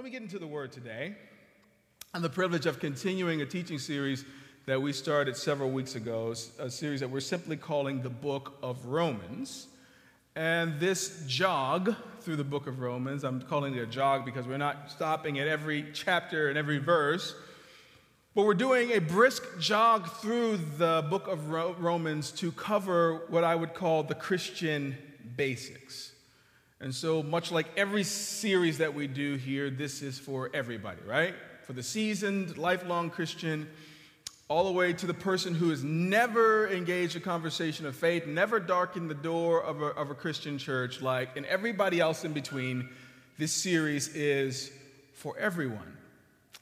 Let 0.00 0.04
me 0.06 0.12
get 0.12 0.22
into 0.22 0.38
the 0.38 0.46
word 0.46 0.72
today. 0.72 1.14
I'm 2.14 2.22
the 2.22 2.30
privilege 2.30 2.64
of 2.64 2.80
continuing 2.80 3.42
a 3.42 3.44
teaching 3.44 3.78
series 3.78 4.24
that 4.64 4.80
we 4.80 4.94
started 4.94 5.36
several 5.36 5.70
weeks 5.70 5.94
ago, 5.94 6.34
a 6.58 6.70
series 6.70 7.00
that 7.00 7.10
we're 7.10 7.20
simply 7.20 7.58
calling 7.58 8.00
the 8.00 8.08
Book 8.08 8.54
of 8.62 8.86
Romans. 8.86 9.66
And 10.34 10.80
this 10.80 11.22
jog 11.26 11.94
through 12.20 12.36
the 12.36 12.44
book 12.44 12.66
of 12.66 12.80
Romans, 12.80 13.24
I'm 13.24 13.42
calling 13.42 13.74
it 13.74 13.82
a 13.82 13.86
jog 13.86 14.24
because 14.24 14.46
we're 14.46 14.56
not 14.56 14.90
stopping 14.90 15.38
at 15.38 15.46
every 15.46 15.84
chapter 15.92 16.48
and 16.48 16.56
every 16.56 16.78
verse, 16.78 17.34
but 18.34 18.46
we're 18.46 18.54
doing 18.54 18.92
a 18.92 19.00
brisk 19.00 19.42
jog 19.58 20.10
through 20.12 20.60
the 20.78 21.04
book 21.10 21.28
of 21.28 21.50
Romans 21.50 22.30
to 22.32 22.52
cover 22.52 23.26
what 23.28 23.44
I 23.44 23.54
would 23.54 23.74
call 23.74 24.02
the 24.02 24.14
Christian 24.14 24.96
basics. 25.36 26.12
And 26.82 26.94
so, 26.94 27.22
much 27.22 27.52
like 27.52 27.66
every 27.76 28.04
series 28.04 28.78
that 28.78 28.94
we 28.94 29.06
do 29.06 29.34
here, 29.34 29.68
this 29.68 30.00
is 30.00 30.18
for 30.18 30.50
everybody, 30.54 31.00
right? 31.06 31.34
For 31.66 31.74
the 31.74 31.82
seasoned, 31.82 32.56
lifelong 32.56 33.10
Christian, 33.10 33.68
all 34.48 34.64
the 34.64 34.72
way 34.72 34.94
to 34.94 35.06
the 35.06 35.12
person 35.12 35.54
who 35.54 35.68
has 35.68 35.84
never 35.84 36.68
engaged 36.70 37.16
a 37.16 37.20
conversation 37.20 37.84
of 37.84 37.94
faith, 37.94 38.26
never 38.26 38.58
darkened 38.58 39.10
the 39.10 39.14
door 39.14 39.62
of 39.62 39.82
a, 39.82 39.88
of 39.88 40.10
a 40.10 40.14
Christian 40.14 40.56
church, 40.56 41.02
like, 41.02 41.36
and 41.36 41.44
everybody 41.44 42.00
else 42.00 42.24
in 42.24 42.32
between. 42.32 42.88
This 43.36 43.52
series 43.52 44.08
is 44.14 44.72
for 45.12 45.36
everyone. 45.38 45.98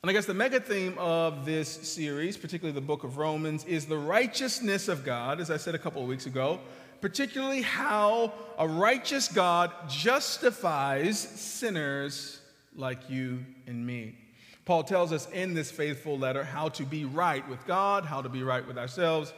And 0.02 0.10
I 0.10 0.12
guess 0.12 0.26
the 0.26 0.34
mega 0.34 0.58
theme 0.58 0.98
of 0.98 1.44
this 1.44 1.68
series, 1.68 2.36
particularly 2.36 2.74
the 2.74 2.84
book 2.84 3.04
of 3.04 3.18
Romans, 3.18 3.64
is 3.66 3.86
the 3.86 3.98
righteousness 3.98 4.88
of 4.88 5.04
God, 5.04 5.40
as 5.40 5.48
I 5.48 5.58
said 5.58 5.76
a 5.76 5.78
couple 5.78 6.02
of 6.02 6.08
weeks 6.08 6.26
ago 6.26 6.58
particularly 7.00 7.62
how 7.62 8.32
a 8.58 8.66
righteous 8.66 9.28
God 9.28 9.72
justifies 9.88 11.18
sinners 11.18 12.40
like 12.74 13.08
you 13.08 13.44
and 13.66 13.86
me. 13.86 14.16
Paul 14.64 14.82
tells 14.82 15.12
us 15.12 15.28
in 15.30 15.54
this 15.54 15.70
faithful 15.70 16.18
letter 16.18 16.44
how 16.44 16.68
to 16.70 16.84
be 16.84 17.04
right 17.04 17.48
with 17.48 17.66
God, 17.66 18.04
how 18.04 18.20
to 18.20 18.28
be 18.28 18.42
right 18.42 18.66
with 18.66 18.76
ourselves, 18.76 19.32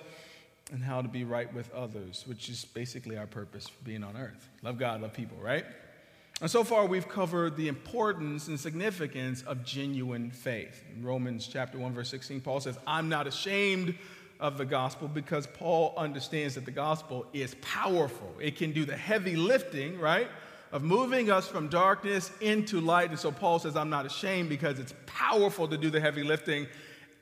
and 0.73 0.83
how 0.83 1.03
to 1.03 1.09
be 1.09 1.25
right 1.25 1.53
with 1.55 1.73
others, 1.73 2.25
which 2.27 2.49
is 2.49 2.65
basically 2.65 3.17
our 3.17 3.27
purpose 3.27 3.69
for 3.69 3.85
being 3.85 4.03
on 4.03 4.17
earth. 4.17 4.49
Love 4.63 4.79
God, 4.79 5.03
love 5.03 5.13
people, 5.13 5.37
right? 5.41 5.65
And 6.41 6.51
so 6.51 6.65
far, 6.65 6.87
we've 6.87 7.09
covered 7.09 7.57
the 7.57 7.69
importance 7.69 8.49
and 8.49 8.59
significance 8.59 9.43
of 9.43 9.63
genuine 9.63 10.31
faith. 10.31 10.83
In 10.97 11.05
Romans 11.05 11.47
chapter 11.47 11.79
1, 11.79 11.93
verse 11.93 12.09
16, 12.09 12.41
Paul 12.41 12.61
says, 12.61 12.79
I'm 12.87 13.09
not 13.09 13.27
ashamed 13.27 13.95
of 14.41 14.59
the 14.59 14.65
gospel 14.65 15.07
because 15.07 15.47
Paul 15.47 15.95
understands 15.97 16.55
that 16.55 16.65
the 16.65 16.71
gospel 16.71 17.27
is 17.33 17.55
powerful. 17.61 18.35
It 18.41 18.57
can 18.57 18.73
do 18.73 18.85
the 18.85 18.97
heavy 18.97 19.37
lifting, 19.37 19.99
right? 19.99 20.29
Of 20.73 20.83
moving 20.83 21.31
us 21.31 21.47
from 21.47 21.69
darkness 21.69 22.31
into 22.41 22.81
light. 22.81 23.11
And 23.11 23.19
so 23.19 23.31
Paul 23.31 23.59
says, 23.59 23.77
I'm 23.77 23.91
not 23.91 24.07
ashamed 24.07 24.49
because 24.49 24.79
it's 24.79 24.95
powerful 25.07 25.69
to 25.69 25.77
do 25.77 25.91
the 25.91 26.01
heavy 26.01 26.23
lifting. 26.23 26.67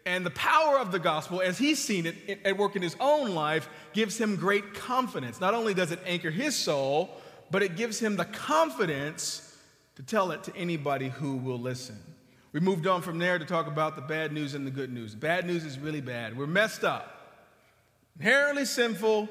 And 0.06 0.24
the 0.24 0.30
power 0.30 0.78
of 0.78 0.92
the 0.92 0.98
gospel, 0.98 1.42
as 1.42 1.58
he's 1.58 1.82
seen 1.82 2.06
it 2.06 2.40
at 2.44 2.56
work 2.56 2.76
in 2.76 2.82
his 2.82 2.96
own 3.00 3.34
life, 3.34 3.68
gives 3.92 4.16
him 4.16 4.36
great 4.36 4.74
confidence. 4.74 5.40
Not 5.40 5.54
only 5.54 5.74
does 5.74 5.92
it 5.92 5.98
anchor 6.06 6.30
his 6.30 6.56
soul, 6.56 7.10
but 7.50 7.62
it 7.62 7.76
gives 7.76 7.98
him 7.98 8.16
the 8.16 8.24
confidence 8.24 9.56
to 9.96 10.02
tell 10.02 10.30
it 10.30 10.44
to 10.44 10.56
anybody 10.56 11.08
who 11.08 11.36
will 11.36 11.58
listen. 11.58 11.98
We 12.52 12.60
moved 12.60 12.86
on 12.86 13.02
from 13.02 13.18
there 13.18 13.38
to 13.38 13.44
talk 13.44 13.66
about 13.66 13.94
the 13.94 14.02
bad 14.02 14.32
news 14.32 14.54
and 14.54 14.66
the 14.66 14.70
good 14.70 14.92
news. 14.92 15.14
Bad 15.14 15.46
news 15.46 15.64
is 15.64 15.78
really 15.78 16.00
bad. 16.00 16.36
We're 16.36 16.46
messed 16.46 16.82
up, 16.82 17.36
inherently 18.18 18.64
sinful, 18.64 19.28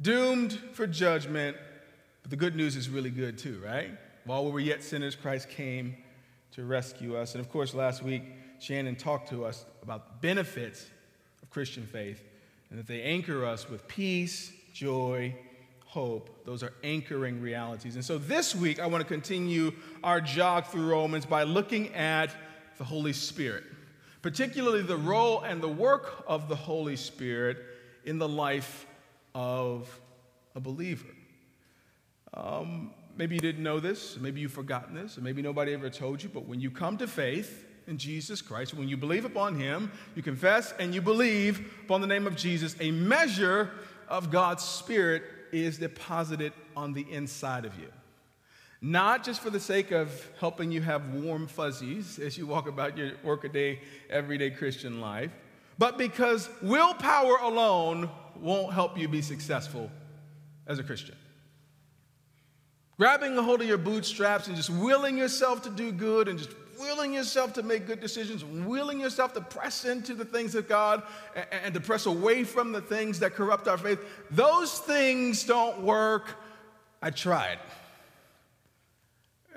doomed 0.00 0.52
for 0.72 0.86
judgment. 0.86 1.56
But 2.22 2.30
the 2.30 2.36
good 2.36 2.54
news 2.54 2.76
is 2.76 2.90
really 2.90 3.10
good 3.10 3.38
too, 3.38 3.60
right? 3.64 3.90
While 4.26 4.44
we 4.44 4.50
were 4.50 4.60
yet 4.60 4.82
sinners, 4.82 5.14
Christ 5.14 5.48
came 5.48 5.96
to 6.52 6.64
rescue 6.64 7.16
us. 7.16 7.34
And 7.34 7.44
of 7.44 7.50
course, 7.50 7.72
last 7.72 8.02
week, 8.02 8.22
Shannon 8.58 8.96
talked 8.96 9.30
to 9.30 9.46
us 9.46 9.64
about 9.82 10.06
the 10.06 10.28
benefits 10.28 10.86
of 11.42 11.48
Christian 11.48 11.86
faith 11.86 12.22
and 12.68 12.78
that 12.78 12.86
they 12.86 13.00
anchor 13.02 13.46
us 13.46 13.70
with 13.70 13.88
peace, 13.88 14.52
joy, 14.74 15.34
hope. 15.90 16.44
Those 16.46 16.62
are 16.62 16.72
anchoring 16.84 17.40
realities. 17.40 17.96
And 17.96 18.04
so 18.04 18.16
this 18.16 18.54
week, 18.54 18.78
I 18.78 18.86
want 18.86 19.02
to 19.02 19.08
continue 19.08 19.72
our 20.04 20.20
jog 20.20 20.66
through 20.66 20.88
Romans 20.88 21.26
by 21.26 21.42
looking 21.42 21.92
at 21.94 22.30
the 22.78 22.84
Holy 22.84 23.12
Spirit, 23.12 23.64
particularly 24.22 24.82
the 24.82 24.96
role 24.96 25.40
and 25.40 25.60
the 25.60 25.68
work 25.68 26.22
of 26.28 26.48
the 26.48 26.54
Holy 26.54 26.94
Spirit 26.94 27.58
in 28.04 28.18
the 28.18 28.28
life 28.28 28.86
of 29.34 30.00
a 30.54 30.60
believer. 30.60 31.08
Um, 32.34 32.92
maybe 33.16 33.34
you 33.34 33.40
didn't 33.40 33.64
know 33.64 33.80
this, 33.80 34.16
maybe 34.20 34.40
you've 34.40 34.52
forgotten 34.52 34.94
this, 34.94 35.18
or 35.18 35.22
maybe 35.22 35.42
nobody 35.42 35.74
ever 35.74 35.90
told 35.90 36.22
you, 36.22 36.28
but 36.32 36.46
when 36.46 36.60
you 36.60 36.70
come 36.70 36.98
to 36.98 37.08
faith, 37.08 37.66
in 37.88 37.98
Jesus 37.98 38.40
Christ, 38.40 38.72
when 38.74 38.88
you 38.88 38.96
believe 38.96 39.24
upon 39.24 39.58
Him, 39.58 39.90
you 40.14 40.22
confess 40.22 40.72
and 40.78 40.94
you 40.94 41.02
believe 41.02 41.72
upon 41.84 42.00
the 42.00 42.06
name 42.06 42.24
of 42.24 42.36
Jesus, 42.36 42.76
a 42.78 42.92
measure 42.92 43.72
of 44.06 44.30
God's 44.30 44.62
Spirit 44.62 45.24
is 45.52 45.78
deposited 45.78 46.52
on 46.76 46.92
the 46.92 47.06
inside 47.10 47.64
of 47.64 47.78
you. 47.78 47.88
Not 48.82 49.24
just 49.24 49.42
for 49.42 49.50
the 49.50 49.60
sake 49.60 49.90
of 49.90 50.28
helping 50.38 50.72
you 50.72 50.80
have 50.80 51.12
warm 51.12 51.46
fuzzies 51.46 52.18
as 52.22 52.38
you 52.38 52.46
walk 52.46 52.68
about 52.68 52.96
your 52.96 53.12
workaday, 53.22 53.80
everyday 54.08 54.50
Christian 54.50 55.00
life, 55.00 55.32
but 55.78 55.98
because 55.98 56.48
willpower 56.62 57.36
alone 57.38 58.10
won't 58.36 58.72
help 58.72 58.98
you 58.98 59.08
be 59.08 59.22
successful 59.22 59.90
as 60.66 60.78
a 60.78 60.82
Christian. 60.82 61.16
Grabbing 62.98 63.36
a 63.38 63.42
hold 63.42 63.62
of 63.62 63.66
your 63.66 63.78
bootstraps 63.78 64.46
and 64.46 64.56
just 64.56 64.68
willing 64.68 65.16
yourself 65.16 65.62
to 65.62 65.70
do 65.70 65.90
good 65.90 66.28
and 66.28 66.38
just 66.38 66.50
willing 66.80 67.12
yourself 67.12 67.52
to 67.54 67.62
make 67.62 67.86
good 67.86 68.00
decisions, 68.00 68.44
willing 68.44 68.98
yourself 69.00 69.34
to 69.34 69.40
press 69.40 69.84
into 69.84 70.14
the 70.14 70.24
things 70.24 70.54
of 70.54 70.68
God 70.68 71.02
and, 71.36 71.46
and 71.64 71.74
to 71.74 71.80
press 71.80 72.06
away 72.06 72.44
from 72.44 72.72
the 72.72 72.80
things 72.80 73.20
that 73.20 73.34
corrupt 73.34 73.68
our 73.68 73.78
faith, 73.78 74.00
those 74.30 74.78
things 74.78 75.44
don't 75.44 75.82
work. 75.82 76.36
I 77.02 77.10
tried. 77.10 77.58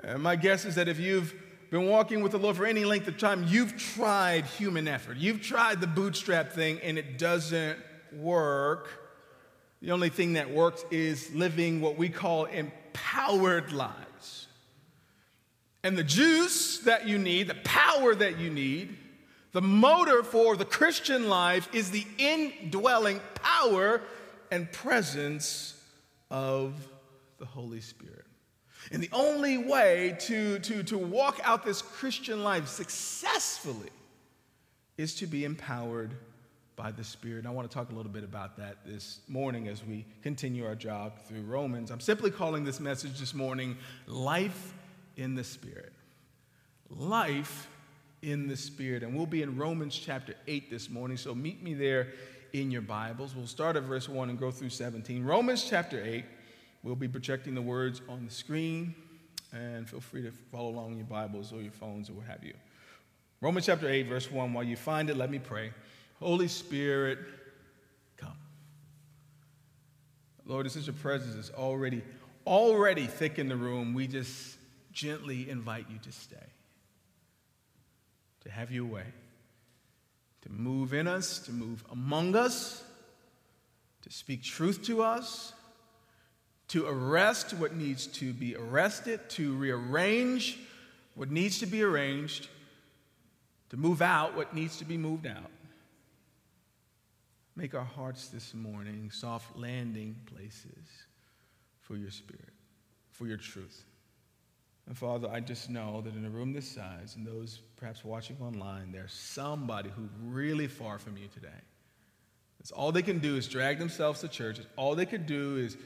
And 0.02 0.22
my 0.22 0.36
guess 0.36 0.64
is 0.64 0.74
that 0.74 0.88
if 0.88 1.00
you've 1.00 1.34
been 1.70 1.88
walking 1.88 2.22
with 2.22 2.32
the 2.32 2.38
Lord 2.38 2.56
for 2.56 2.66
any 2.66 2.84
length 2.84 3.08
of 3.08 3.18
time, 3.18 3.46
you've 3.48 3.76
tried 3.76 4.44
human 4.44 4.86
effort. 4.86 5.16
You've 5.16 5.42
tried 5.42 5.80
the 5.80 5.86
bootstrap 5.86 6.52
thing 6.52 6.78
and 6.82 6.98
it 6.98 7.18
doesn't 7.18 7.78
work. 8.12 8.88
The 9.82 9.90
only 9.90 10.08
thing 10.08 10.34
that 10.34 10.50
works 10.50 10.84
is 10.90 11.34
living 11.34 11.80
what 11.80 11.98
we 11.98 12.08
call 12.08 12.44
empowered 12.44 13.72
lives. 13.72 14.03
And 15.84 15.98
the 15.98 16.02
juice 16.02 16.78
that 16.78 17.06
you 17.06 17.18
need, 17.18 17.46
the 17.46 17.54
power 17.62 18.14
that 18.14 18.38
you 18.38 18.48
need, 18.48 18.96
the 19.52 19.60
motor 19.60 20.22
for 20.22 20.56
the 20.56 20.64
Christian 20.64 21.28
life 21.28 21.68
is 21.74 21.90
the 21.90 22.06
indwelling 22.16 23.20
power 23.34 24.00
and 24.50 24.72
presence 24.72 25.80
of 26.30 26.74
the 27.38 27.44
Holy 27.44 27.82
Spirit. 27.82 28.24
And 28.90 29.02
the 29.02 29.10
only 29.12 29.58
way 29.58 30.16
to, 30.20 30.58
to, 30.58 30.82
to 30.84 30.98
walk 30.98 31.40
out 31.44 31.64
this 31.64 31.82
Christian 31.82 32.42
life 32.42 32.66
successfully 32.66 33.90
is 34.96 35.14
to 35.16 35.26
be 35.26 35.44
empowered 35.44 36.14
by 36.76 36.90
the 36.90 37.04
Spirit. 37.04 37.40
And 37.40 37.48
I 37.48 37.50
want 37.50 37.70
to 37.70 37.74
talk 37.74 37.90
a 37.92 37.94
little 37.94 38.10
bit 38.10 38.24
about 38.24 38.56
that 38.56 38.78
this 38.86 39.20
morning 39.28 39.68
as 39.68 39.84
we 39.84 40.06
continue 40.22 40.66
our 40.66 40.74
jog 40.74 41.12
through 41.26 41.42
Romans. 41.42 41.90
I'm 41.90 42.00
simply 42.00 42.30
calling 42.30 42.64
this 42.64 42.80
message 42.80 43.20
this 43.20 43.34
morning 43.34 43.76
Life 44.06 44.72
in 45.16 45.34
the 45.34 45.44
Spirit. 45.44 45.92
Life 46.90 47.68
in 48.22 48.48
the 48.48 48.56
Spirit. 48.56 49.02
And 49.02 49.14
we'll 49.14 49.26
be 49.26 49.42
in 49.42 49.56
Romans 49.56 49.96
chapter 49.96 50.34
8 50.46 50.70
this 50.70 50.88
morning, 50.88 51.16
so 51.16 51.34
meet 51.34 51.62
me 51.62 51.74
there 51.74 52.12
in 52.52 52.70
your 52.70 52.82
Bibles. 52.82 53.34
We'll 53.34 53.46
start 53.46 53.76
at 53.76 53.82
verse 53.82 54.08
1 54.08 54.30
and 54.30 54.38
go 54.38 54.50
through 54.50 54.70
17. 54.70 55.24
Romans 55.24 55.66
chapter 55.68 56.02
8, 56.02 56.24
we'll 56.82 56.94
be 56.94 57.08
projecting 57.08 57.54
the 57.54 57.62
words 57.62 58.00
on 58.08 58.24
the 58.24 58.30
screen, 58.30 58.94
and 59.52 59.88
feel 59.88 60.00
free 60.00 60.22
to 60.22 60.32
follow 60.50 60.70
along 60.70 60.92
in 60.92 60.98
your 60.98 61.06
Bibles 61.06 61.52
or 61.52 61.60
your 61.60 61.72
phones 61.72 62.08
or 62.08 62.14
what 62.14 62.26
have 62.26 62.42
you. 62.42 62.54
Romans 63.40 63.66
chapter 63.66 63.88
8, 63.88 64.04
verse 64.04 64.30
1. 64.30 64.52
While 64.52 64.64
you 64.64 64.76
find 64.76 65.10
it, 65.10 65.16
let 65.16 65.30
me 65.30 65.38
pray. 65.38 65.72
Holy 66.18 66.48
Spirit, 66.48 67.18
come. 68.16 68.36
Lord, 70.46 70.70
since 70.70 70.86
your 70.86 70.94
presence 70.94 71.34
is 71.34 71.50
already, 71.54 72.02
already 72.46 73.06
thick 73.06 73.38
in 73.38 73.48
the 73.48 73.56
room, 73.56 73.92
we 73.94 74.06
just 74.06 74.56
gently 74.94 75.50
invite 75.50 75.86
you 75.90 75.98
to 75.98 76.12
stay, 76.12 76.46
to 78.44 78.50
have 78.50 78.70
your 78.70 78.86
way, 78.86 79.04
to 80.42 80.52
move 80.52 80.94
in 80.94 81.06
us, 81.06 81.40
to 81.40 81.52
move 81.52 81.84
among 81.90 82.36
us, 82.36 82.82
to 84.02 84.10
speak 84.10 84.42
truth 84.42 84.82
to 84.84 85.02
us, 85.02 85.52
to 86.68 86.86
arrest 86.86 87.52
what 87.54 87.74
needs 87.74 88.06
to 88.06 88.32
be 88.32 88.56
arrested, 88.56 89.28
to 89.30 89.54
rearrange 89.56 90.58
what 91.14 91.30
needs 91.30 91.58
to 91.58 91.66
be 91.66 91.82
arranged, 91.82 92.48
to 93.70 93.76
move 93.76 94.02
out 94.02 94.36
what 94.36 94.54
needs 94.54 94.78
to 94.78 94.84
be 94.84 94.96
moved 94.96 95.26
out. 95.26 95.50
Make 97.56 97.74
our 97.74 97.84
hearts 97.84 98.28
this 98.28 98.52
morning 98.52 99.10
soft 99.12 99.56
landing 99.56 100.16
places 100.26 100.88
for 101.80 101.96
your 101.96 102.10
spirit, 102.10 102.52
for 103.12 103.26
your 103.26 103.36
truth. 103.36 103.84
And 104.86 104.96
Father, 104.96 105.28
I 105.32 105.40
just 105.40 105.70
know 105.70 106.02
that 106.02 106.14
in 106.14 106.24
a 106.24 106.30
room 106.30 106.52
this 106.52 106.70
size 106.70 107.16
and 107.16 107.26
those 107.26 107.60
perhaps 107.76 108.04
watching 108.04 108.36
online, 108.40 108.92
there's 108.92 109.14
somebody 109.14 109.90
who's 109.90 110.10
really 110.22 110.66
far 110.66 110.98
from 110.98 111.16
you 111.16 111.26
today. 111.28 111.48
It's 112.60 112.70
all 112.70 112.92
they 112.92 113.02
can 113.02 113.18
do 113.18 113.36
is 113.36 113.46
drag 113.46 113.78
themselves 113.78 114.20
to 114.20 114.28
church. 114.28 114.58
All 114.76 114.94
they 114.94 115.06
could 115.06 115.26
do 115.26 115.56
is, 115.56 115.76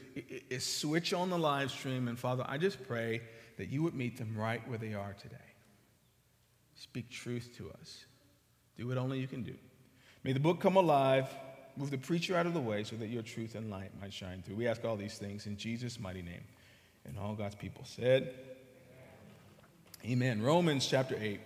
is 0.49 0.65
switch 0.65 1.13
on 1.13 1.29
the 1.29 1.37
live 1.37 1.71
stream. 1.71 2.07
And 2.07 2.17
Father, 2.17 2.45
I 2.47 2.57
just 2.57 2.85
pray 2.87 3.21
that 3.57 3.69
you 3.69 3.83
would 3.83 3.93
meet 3.93 4.17
them 4.17 4.33
right 4.37 4.65
where 4.67 4.77
they 4.77 4.93
are 4.93 5.13
today. 5.13 5.35
Speak 6.75 7.09
truth 7.09 7.49
to 7.57 7.69
us. 7.81 8.05
Do 8.77 8.87
what 8.87 8.97
only 8.97 9.19
you 9.19 9.27
can 9.27 9.43
do. 9.43 9.55
May 10.23 10.31
the 10.31 10.39
book 10.39 10.61
come 10.61 10.77
alive. 10.77 11.27
Move 11.75 11.91
the 11.91 11.97
preacher 11.97 12.35
out 12.35 12.45
of 12.45 12.53
the 12.53 12.59
way 12.59 12.83
so 12.83 12.95
that 12.97 13.07
your 13.07 13.21
truth 13.21 13.55
and 13.55 13.69
light 13.69 13.91
might 14.01 14.13
shine 14.13 14.41
through. 14.41 14.55
We 14.55 14.67
ask 14.67 14.83
all 14.83 14.95
these 14.95 15.17
things 15.17 15.47
in 15.47 15.57
Jesus' 15.57 15.99
mighty 15.99 16.21
name. 16.21 16.43
And 17.05 17.17
all 17.17 17.35
God's 17.35 17.55
people 17.55 17.83
said, 17.85 18.33
Amen. 20.05 20.41
Romans 20.41 20.87
chapter 20.87 21.15
8. 21.19 21.39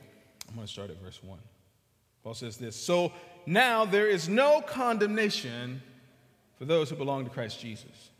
I'm 0.48 0.56
going 0.56 0.68
to 0.68 0.72
start 0.72 0.92
at 0.92 1.02
verse 1.02 1.20
1. 1.24 1.40
Paul 2.24 2.36
says 2.36 2.58
this 2.58 2.76
So 2.76 3.12
now 3.46 3.86
there 3.86 4.08
is 4.08 4.30
no 4.30 4.62
condemnation 4.62 5.82
for 6.58 6.66
those 6.66 6.90
who 6.90 6.96
belong 6.96 7.24
to 7.24 7.32
Christ 7.32 7.60
Jesus. 7.60 8.12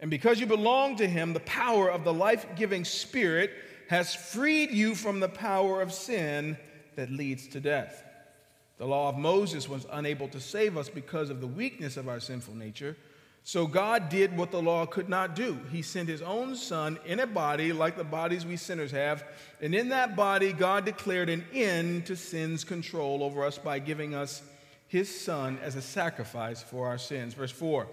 And 0.00 0.10
because 0.10 0.40
you 0.40 0.46
belong 0.46 0.96
to 0.96 1.06
him, 1.06 1.32
the 1.32 1.40
power 1.40 1.88
of 1.90 2.02
the 2.02 2.12
life 2.12 2.46
giving 2.56 2.84
Spirit 2.84 3.52
has 3.88 4.14
freed 4.14 4.70
you 4.70 4.94
from 4.94 5.20
the 5.20 5.28
power 5.28 5.82
of 5.82 5.92
sin 5.92 6.56
that 6.96 7.10
leads 7.10 7.46
to 7.48 7.60
death. 7.60 8.02
The 8.78 8.86
law 8.86 9.10
of 9.10 9.18
Moses 9.18 9.68
was 9.68 9.86
unable 9.92 10.28
to 10.28 10.40
save 10.40 10.76
us 10.76 10.88
because 10.88 11.30
of 11.30 11.40
the 11.40 11.46
weakness 11.46 11.96
of 11.96 12.08
our 12.08 12.18
sinful 12.20 12.54
nature. 12.54 12.96
So 13.44 13.66
God 13.66 14.08
did 14.08 14.36
what 14.36 14.52
the 14.52 14.62
law 14.62 14.86
could 14.86 15.08
not 15.08 15.34
do. 15.34 15.58
He 15.70 15.82
sent 15.82 16.08
his 16.08 16.22
own 16.22 16.54
son 16.54 16.98
in 17.04 17.18
a 17.20 17.26
body 17.26 17.72
like 17.72 17.96
the 17.96 18.04
bodies 18.04 18.46
we 18.46 18.56
sinners 18.56 18.92
have. 18.92 19.24
And 19.60 19.74
in 19.74 19.88
that 19.88 20.14
body, 20.14 20.52
God 20.52 20.84
declared 20.84 21.28
an 21.28 21.44
end 21.52 22.06
to 22.06 22.16
sin's 22.16 22.62
control 22.62 23.22
over 23.22 23.44
us 23.44 23.58
by 23.58 23.80
giving 23.80 24.14
us 24.14 24.42
his 24.86 25.12
son 25.12 25.58
as 25.60 25.74
a 25.74 25.82
sacrifice 25.82 26.62
for 26.62 26.86
our 26.86 26.98
sins. 26.98 27.34
Verse 27.34 27.50
4 27.50 27.88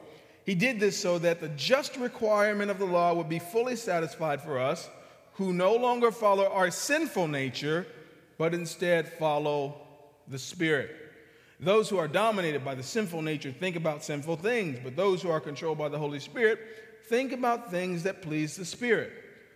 He 0.45 0.53
did 0.53 0.79
this 0.79 0.97
so 0.97 1.17
that 1.17 1.41
the 1.41 1.49
just 1.49 1.97
requirement 1.97 2.69
of 2.69 2.77
the 2.77 2.85
law 2.85 3.15
would 3.15 3.29
be 3.29 3.39
fully 3.39 3.75
satisfied 3.75 4.41
for 4.41 4.59
us, 4.59 4.87
who 5.33 5.51
no 5.51 5.75
longer 5.75 6.11
follow 6.11 6.47
our 6.51 6.69
sinful 6.69 7.27
nature, 7.27 7.87
but 8.37 8.53
instead 8.53 9.11
follow 9.13 9.81
the 10.27 10.37
Spirit. 10.37 11.08
Those 11.59 11.89
who 11.89 11.97
are 11.97 12.07
dominated 12.07 12.63
by 12.63 12.75
the 12.75 12.83
sinful 12.83 13.21
nature 13.21 13.51
think 13.51 13.75
about 13.75 14.03
sinful 14.03 14.38
things, 14.38 14.79
but 14.81 14.95
those 14.95 15.21
who 15.21 15.29
are 15.29 15.41
controlled 15.41 15.77
by 15.77 15.89
the 15.89 15.97
Holy 15.97 16.19
Spirit 16.19 16.59
think 17.07 17.33
about 17.33 17.69
things 17.69 18.03
that 18.03 18.21
please 18.21 18.56
the 18.56 18.63
Spirit. 18.63 19.11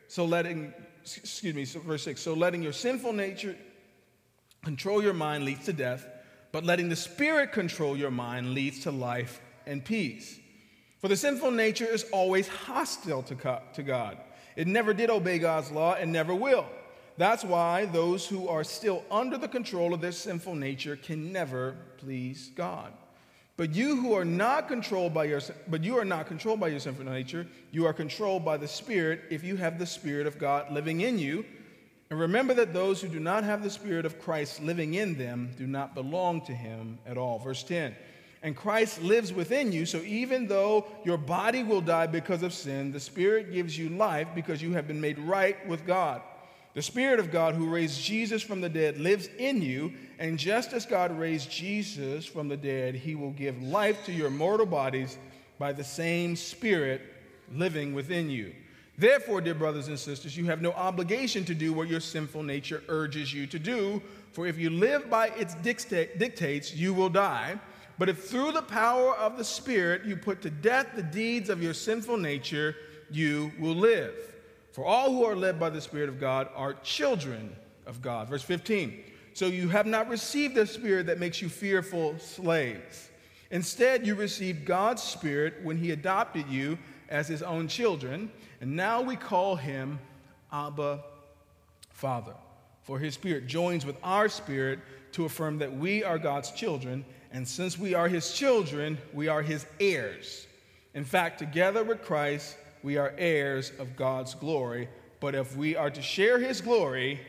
So 0.09 0.25
letting, 0.25 0.73
excuse 1.01 1.55
me, 1.55 1.63
so 1.63 1.79
verse 1.79 2.03
6, 2.03 2.19
so 2.19 2.33
letting 2.33 2.61
your 2.61 2.73
sinful 2.73 3.13
nature 3.13 3.55
control 4.63 5.01
your 5.01 5.13
mind 5.13 5.45
leads 5.45 5.65
to 5.65 5.73
death, 5.73 6.05
but 6.51 6.65
letting 6.65 6.89
the 6.89 6.95
Spirit 6.95 7.51
control 7.53 7.95
your 7.95 8.11
mind 8.11 8.53
leads 8.53 8.81
to 8.81 8.91
life 8.91 9.41
and 9.65 9.83
peace. 9.83 10.39
For 10.99 11.07
the 11.07 11.15
sinful 11.15 11.51
nature 11.51 11.85
is 11.85 12.05
always 12.11 12.47
hostile 12.47 13.23
to 13.23 13.83
God. 13.83 14.17
It 14.55 14.67
never 14.67 14.93
did 14.93 15.09
obey 15.09 15.39
God's 15.39 15.71
law 15.71 15.95
and 15.95 16.11
never 16.11 16.35
will. 16.35 16.65
That's 17.17 17.43
why 17.43 17.85
those 17.85 18.25
who 18.25 18.47
are 18.47 18.63
still 18.63 19.03
under 19.11 19.37
the 19.37 19.47
control 19.47 19.93
of 19.93 20.01
their 20.01 20.11
sinful 20.11 20.55
nature 20.55 20.95
can 20.95 21.31
never 21.31 21.75
please 21.97 22.51
God. 22.55 22.91
But 23.55 23.75
you 23.75 23.95
who 23.97 24.13
are 24.13 24.25
not 24.25 24.67
controlled 24.67 25.13
by 25.13 25.25
your 25.25 25.41
but 25.67 25.83
you 25.83 25.97
are 25.97 26.05
not 26.05 26.25
controlled 26.25 26.59
by 26.59 26.69
your 26.69 26.79
sinful 26.79 27.05
nature, 27.05 27.45
you 27.71 27.85
are 27.85 27.93
controlled 27.93 28.43
by 28.43 28.57
the 28.57 28.67
Spirit 28.67 29.21
if 29.29 29.43
you 29.43 29.57
have 29.57 29.77
the 29.77 29.85
Spirit 29.85 30.25
of 30.25 30.39
God 30.39 30.71
living 30.71 31.01
in 31.01 31.19
you. 31.19 31.45
And 32.09 32.19
remember 32.19 32.53
that 32.55 32.73
those 32.73 33.01
who 33.01 33.07
do 33.07 33.19
not 33.19 33.43
have 33.43 33.63
the 33.63 33.69
Spirit 33.69 34.05
of 34.05 34.19
Christ 34.19 34.61
living 34.61 34.95
in 34.95 35.17
them 35.17 35.51
do 35.57 35.67
not 35.67 35.93
belong 35.93 36.41
to 36.45 36.51
him 36.51 36.97
at 37.05 37.17
all. 37.17 37.39
Verse 37.39 37.63
10. 37.63 37.95
And 38.41 38.55
Christ 38.55 39.01
lives 39.01 39.31
within 39.31 39.71
you, 39.71 39.85
so 39.85 39.99
even 39.99 40.47
though 40.47 40.85
your 41.05 41.17
body 41.17 41.63
will 41.63 41.79
die 41.79 42.07
because 42.07 42.43
of 42.43 42.53
sin, 42.53 42.91
the 42.91 42.99
Spirit 42.99 43.53
gives 43.53 43.77
you 43.77 43.89
life 43.89 44.27
because 44.35 44.61
you 44.61 44.73
have 44.73 44.87
been 44.87 44.99
made 44.99 45.17
right 45.19 45.65
with 45.67 45.85
God. 45.85 46.21
The 46.73 46.81
Spirit 46.81 47.19
of 47.19 47.31
God 47.31 47.53
who 47.53 47.69
raised 47.69 48.03
Jesus 48.03 48.41
from 48.41 48.59
the 48.59 48.69
dead 48.69 48.99
lives 48.99 49.29
in 49.37 49.61
you, 49.61 49.93
and 50.17 50.39
just 50.39 50.73
as 50.73 50.87
God 50.87 51.17
raised 51.17 51.51
Jesus 51.51 52.25
from 52.25 52.47
the 52.47 52.57
dead, 52.57 52.95
he 52.95 53.13
will 53.13 53.31
give 53.31 53.61
life 53.61 54.05
to 54.05 54.11
your 54.11 54.31
mortal 54.31 54.65
bodies 54.65 55.17
by 55.59 55.71
the 55.71 55.83
same 55.83 56.35
Spirit 56.35 57.01
living 57.53 57.93
within 57.93 58.29
you. 58.29 58.55
Therefore, 58.97 59.39
dear 59.39 59.53
brothers 59.53 59.87
and 59.87 59.99
sisters, 59.99 60.35
you 60.35 60.45
have 60.45 60.61
no 60.61 60.71
obligation 60.71 61.45
to 61.45 61.53
do 61.53 61.73
what 61.73 61.87
your 61.87 61.99
sinful 61.99 62.41
nature 62.41 62.83
urges 62.87 63.31
you 63.31 63.45
to 63.47 63.59
do, 63.59 64.01
for 64.31 64.47
if 64.47 64.57
you 64.57 64.71
live 64.71 65.11
by 65.11 65.27
its 65.29 65.53
dictates, 65.55 66.73
you 66.73 66.93
will 66.93 67.09
die. 67.09 67.59
But 67.99 68.09
if 68.09 68.23
through 68.23 68.51
the 68.51 68.63
power 68.63 69.15
of 69.15 69.37
the 69.37 69.43
Spirit 69.43 70.05
you 70.05 70.15
put 70.15 70.41
to 70.41 70.49
death 70.49 70.87
the 70.95 71.03
deeds 71.03 71.51
of 71.51 71.61
your 71.61 71.75
sinful 71.75 72.17
nature, 72.17 72.75
you 73.11 73.51
will 73.59 73.75
live. 73.75 74.32
For 74.73 74.83
all 74.83 75.11
who 75.11 75.23
are 75.23 75.35
led 75.35 75.59
by 75.59 75.69
the 75.69 75.79
Spirit 75.79 76.09
of 76.09 76.19
God 76.19 76.49
are 76.55 76.73
children 76.73 77.55
of 77.85 78.01
God. 78.01 78.27
Verse 78.27 78.41
15. 78.41 79.03
So 79.35 79.45
you 79.45 79.69
have 79.69 79.85
not 79.85 80.09
received 80.09 80.55
the 80.55 80.65
spirit 80.65 81.05
that 81.05 81.19
makes 81.19 81.43
you 81.43 81.47
fearful 81.47 82.17
slaves. 82.17 83.09
Instead, 83.51 84.07
you 84.07 84.15
received 84.15 84.65
God's 84.65 85.03
Spirit 85.03 85.53
when 85.61 85.77
He 85.77 85.91
adopted 85.91 86.47
you 86.47 86.79
as 87.07 87.27
His 87.27 87.43
own 87.43 87.67
children, 87.67 88.31
and 88.61 88.75
now 88.75 88.99
we 88.99 89.15
call 89.15 89.55
Him 89.55 89.99
Abba 90.51 91.03
Father. 91.91 92.33
For 92.81 92.97
His 92.97 93.13
Spirit 93.13 93.45
joins 93.45 93.85
with 93.85 93.97
our 94.01 94.27
spirit 94.27 94.79
to 95.11 95.25
affirm 95.25 95.59
that 95.59 95.71
we 95.71 96.03
are 96.03 96.17
God's 96.17 96.49
children, 96.49 97.05
and 97.31 97.47
since 97.47 97.77
we 97.77 97.93
are 97.93 98.07
His 98.07 98.33
children, 98.33 98.97
we 99.13 99.27
are 99.27 99.43
His 99.43 99.67
heirs. 99.79 100.47
In 100.95 101.05
fact, 101.05 101.37
together 101.37 101.83
with 101.83 102.01
Christ, 102.01 102.57
we 102.83 102.97
are 102.97 103.13
heirs 103.17 103.71
of 103.79 103.95
God's 103.95 104.35
glory. 104.35 104.89
But 105.19 105.35
if 105.35 105.55
we 105.55 105.75
are 105.75 105.89
to 105.89 106.01
share 106.01 106.37
his 106.37 106.59
glory, 106.59 107.19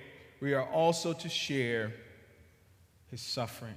we 0.40 0.52
are 0.52 0.64
also 0.64 1.12
to 1.12 1.28
share 1.28 1.94
his 3.10 3.20
suffering. 3.20 3.76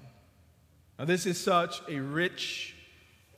Now, 0.97 1.05
this 1.05 1.27
is 1.27 1.39
such 1.39 1.81
a 1.87 1.99
rich 1.99 2.75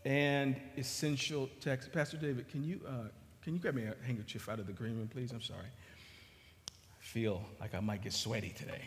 and 0.05 0.55
essential 0.77 1.49
text. 1.59 1.91
Pastor 1.91 2.15
David, 2.15 2.47
can 2.47 2.63
you, 2.63 2.79
uh, 2.87 3.09
can 3.43 3.53
you 3.53 3.59
grab 3.59 3.75
me 3.75 3.83
a 3.83 3.95
handkerchief 4.05 4.47
out 4.47 4.59
of 4.59 4.67
the 4.67 4.73
green 4.73 4.95
room, 4.95 5.09
please? 5.09 5.33
I'm 5.33 5.41
sorry. 5.41 5.67
I 6.69 7.03
feel 7.03 7.43
like 7.59 7.75
I 7.75 7.81
might 7.81 8.01
get 8.01 8.13
sweaty 8.13 8.55
today. 8.57 8.81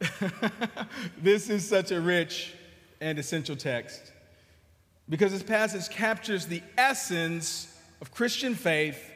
this 1.22 1.48
is 1.48 1.68
such 1.68 1.92
a 1.92 2.00
rich 2.00 2.54
and 3.00 3.18
essential 3.18 3.54
text 3.54 4.12
because 5.10 5.32
this 5.32 5.42
passage 5.42 5.90
captures 5.90 6.46
the 6.46 6.62
essence 6.78 7.76
of 8.00 8.12
Christian 8.12 8.54
faith 8.54 9.10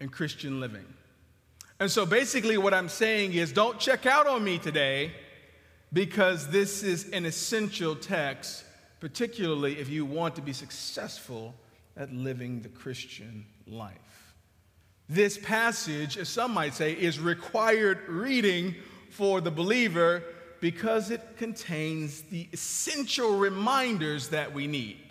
and 0.00 0.10
Christian 0.10 0.58
living. 0.58 0.86
And 1.78 1.90
so 1.90 2.06
basically, 2.06 2.56
what 2.56 2.72
I'm 2.72 2.88
saying 2.88 3.34
is 3.34 3.52
don't 3.52 3.78
check 3.78 4.06
out 4.06 4.26
on 4.26 4.42
me 4.42 4.58
today 4.58 5.12
because 5.92 6.48
this 6.48 6.82
is 6.82 7.10
an 7.10 7.26
essential 7.26 7.94
text, 7.94 8.64
particularly 9.00 9.78
if 9.78 9.90
you 9.90 10.06
want 10.06 10.34
to 10.36 10.42
be 10.42 10.54
successful 10.54 11.54
at 11.96 12.12
living 12.12 12.62
the 12.62 12.70
Christian 12.70 13.44
life. 13.66 14.34
This 15.08 15.36
passage, 15.36 16.16
as 16.16 16.30
some 16.30 16.54
might 16.54 16.72
say, 16.72 16.92
is 16.92 17.20
required 17.20 18.08
reading 18.08 18.74
for 19.10 19.42
the 19.42 19.50
believer 19.50 20.22
because 20.60 21.10
it 21.10 21.36
contains 21.36 22.22
the 22.22 22.48
essential 22.54 23.36
reminders 23.36 24.28
that 24.28 24.54
we 24.54 24.66
need 24.66 25.03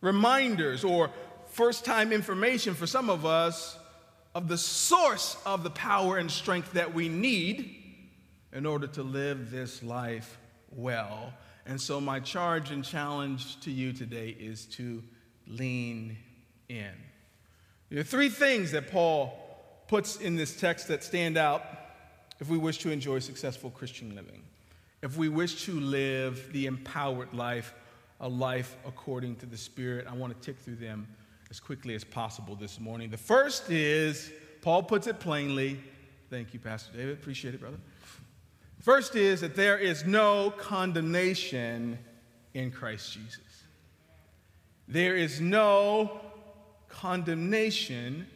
reminders 0.00 0.84
or 0.84 1.10
first 1.48 1.84
time 1.84 2.12
information 2.12 2.74
for 2.74 2.86
some 2.86 3.08
of 3.08 3.24
us 3.24 3.78
of 4.34 4.48
the 4.48 4.58
source 4.58 5.36
of 5.46 5.62
the 5.62 5.70
power 5.70 6.18
and 6.18 6.30
strength 6.30 6.72
that 6.72 6.92
we 6.92 7.08
need 7.08 7.82
in 8.52 8.66
order 8.66 8.86
to 8.86 9.02
live 9.02 9.50
this 9.50 9.82
life 9.82 10.38
well. 10.70 11.32
And 11.64 11.80
so, 11.80 12.00
my 12.00 12.20
charge 12.20 12.70
and 12.70 12.84
challenge 12.84 13.58
to 13.60 13.70
you 13.70 13.92
today 13.92 14.36
is 14.38 14.66
to 14.66 15.02
lean 15.46 16.16
in. 16.68 16.92
There 17.88 18.00
are 18.00 18.04
three 18.04 18.28
things 18.28 18.72
that 18.72 18.90
Paul 18.90 19.32
puts 19.88 20.16
in 20.16 20.36
this 20.36 20.58
text 20.58 20.88
that 20.88 21.02
stand 21.02 21.36
out 21.36 21.62
if 22.40 22.48
we 22.48 22.58
wish 22.58 22.78
to 22.78 22.90
enjoy 22.90 23.20
successful 23.20 23.70
Christian 23.70 24.14
living, 24.14 24.42
if 25.02 25.16
we 25.16 25.28
wish 25.28 25.64
to 25.64 25.80
live 25.80 26.52
the 26.52 26.66
empowered 26.66 27.32
life 27.32 27.72
a 28.20 28.28
life 28.28 28.76
according 28.86 29.36
to 29.36 29.46
the 29.46 29.56
Spirit. 29.56 30.06
I 30.08 30.14
want 30.14 30.34
to 30.34 30.40
tick 30.44 30.58
through 30.60 30.76
them 30.76 31.06
as 31.50 31.60
quickly 31.60 31.94
as 31.94 32.04
possible 32.04 32.56
this 32.56 32.80
morning. 32.80 33.10
The 33.10 33.16
first 33.16 33.70
is, 33.70 34.32
Paul 34.62 34.82
puts 34.82 35.06
it 35.06 35.20
plainly. 35.20 35.80
Thank 36.30 36.54
you, 36.54 36.60
Pastor 36.60 36.92
David. 36.96 37.14
Appreciate 37.14 37.54
it, 37.54 37.60
brother. 37.60 37.78
First 38.80 39.16
is 39.16 39.40
that 39.40 39.54
there 39.54 39.78
is 39.78 40.04
no 40.04 40.50
condemnation 40.50 41.98
in 42.54 42.70
Christ 42.70 43.12
Jesus. 43.12 43.40
There 44.88 45.16
is 45.16 45.40
no 45.40 46.20
condemnation 46.88 48.26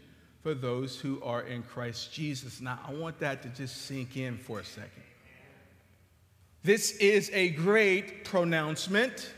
for 0.42 0.54
those 0.54 0.98
who 0.98 1.22
are 1.22 1.42
in 1.42 1.62
Christ 1.62 2.12
Jesus. 2.12 2.60
Now, 2.60 2.78
I 2.86 2.92
want 2.92 3.18
that 3.20 3.42
to 3.42 3.48
just 3.48 3.82
sink 3.86 4.16
in 4.16 4.38
for 4.38 4.60
a 4.60 4.64
second. 4.64 5.02
This 6.62 6.92
is 6.92 7.30
a 7.32 7.50
great 7.50 8.24
pronouncement. 8.24 9.32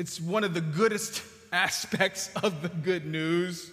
It's 0.00 0.18
one 0.18 0.44
of 0.44 0.54
the 0.54 0.62
goodest 0.62 1.22
aspects 1.52 2.30
of 2.42 2.62
the 2.62 2.70
good 2.70 3.04
news, 3.04 3.70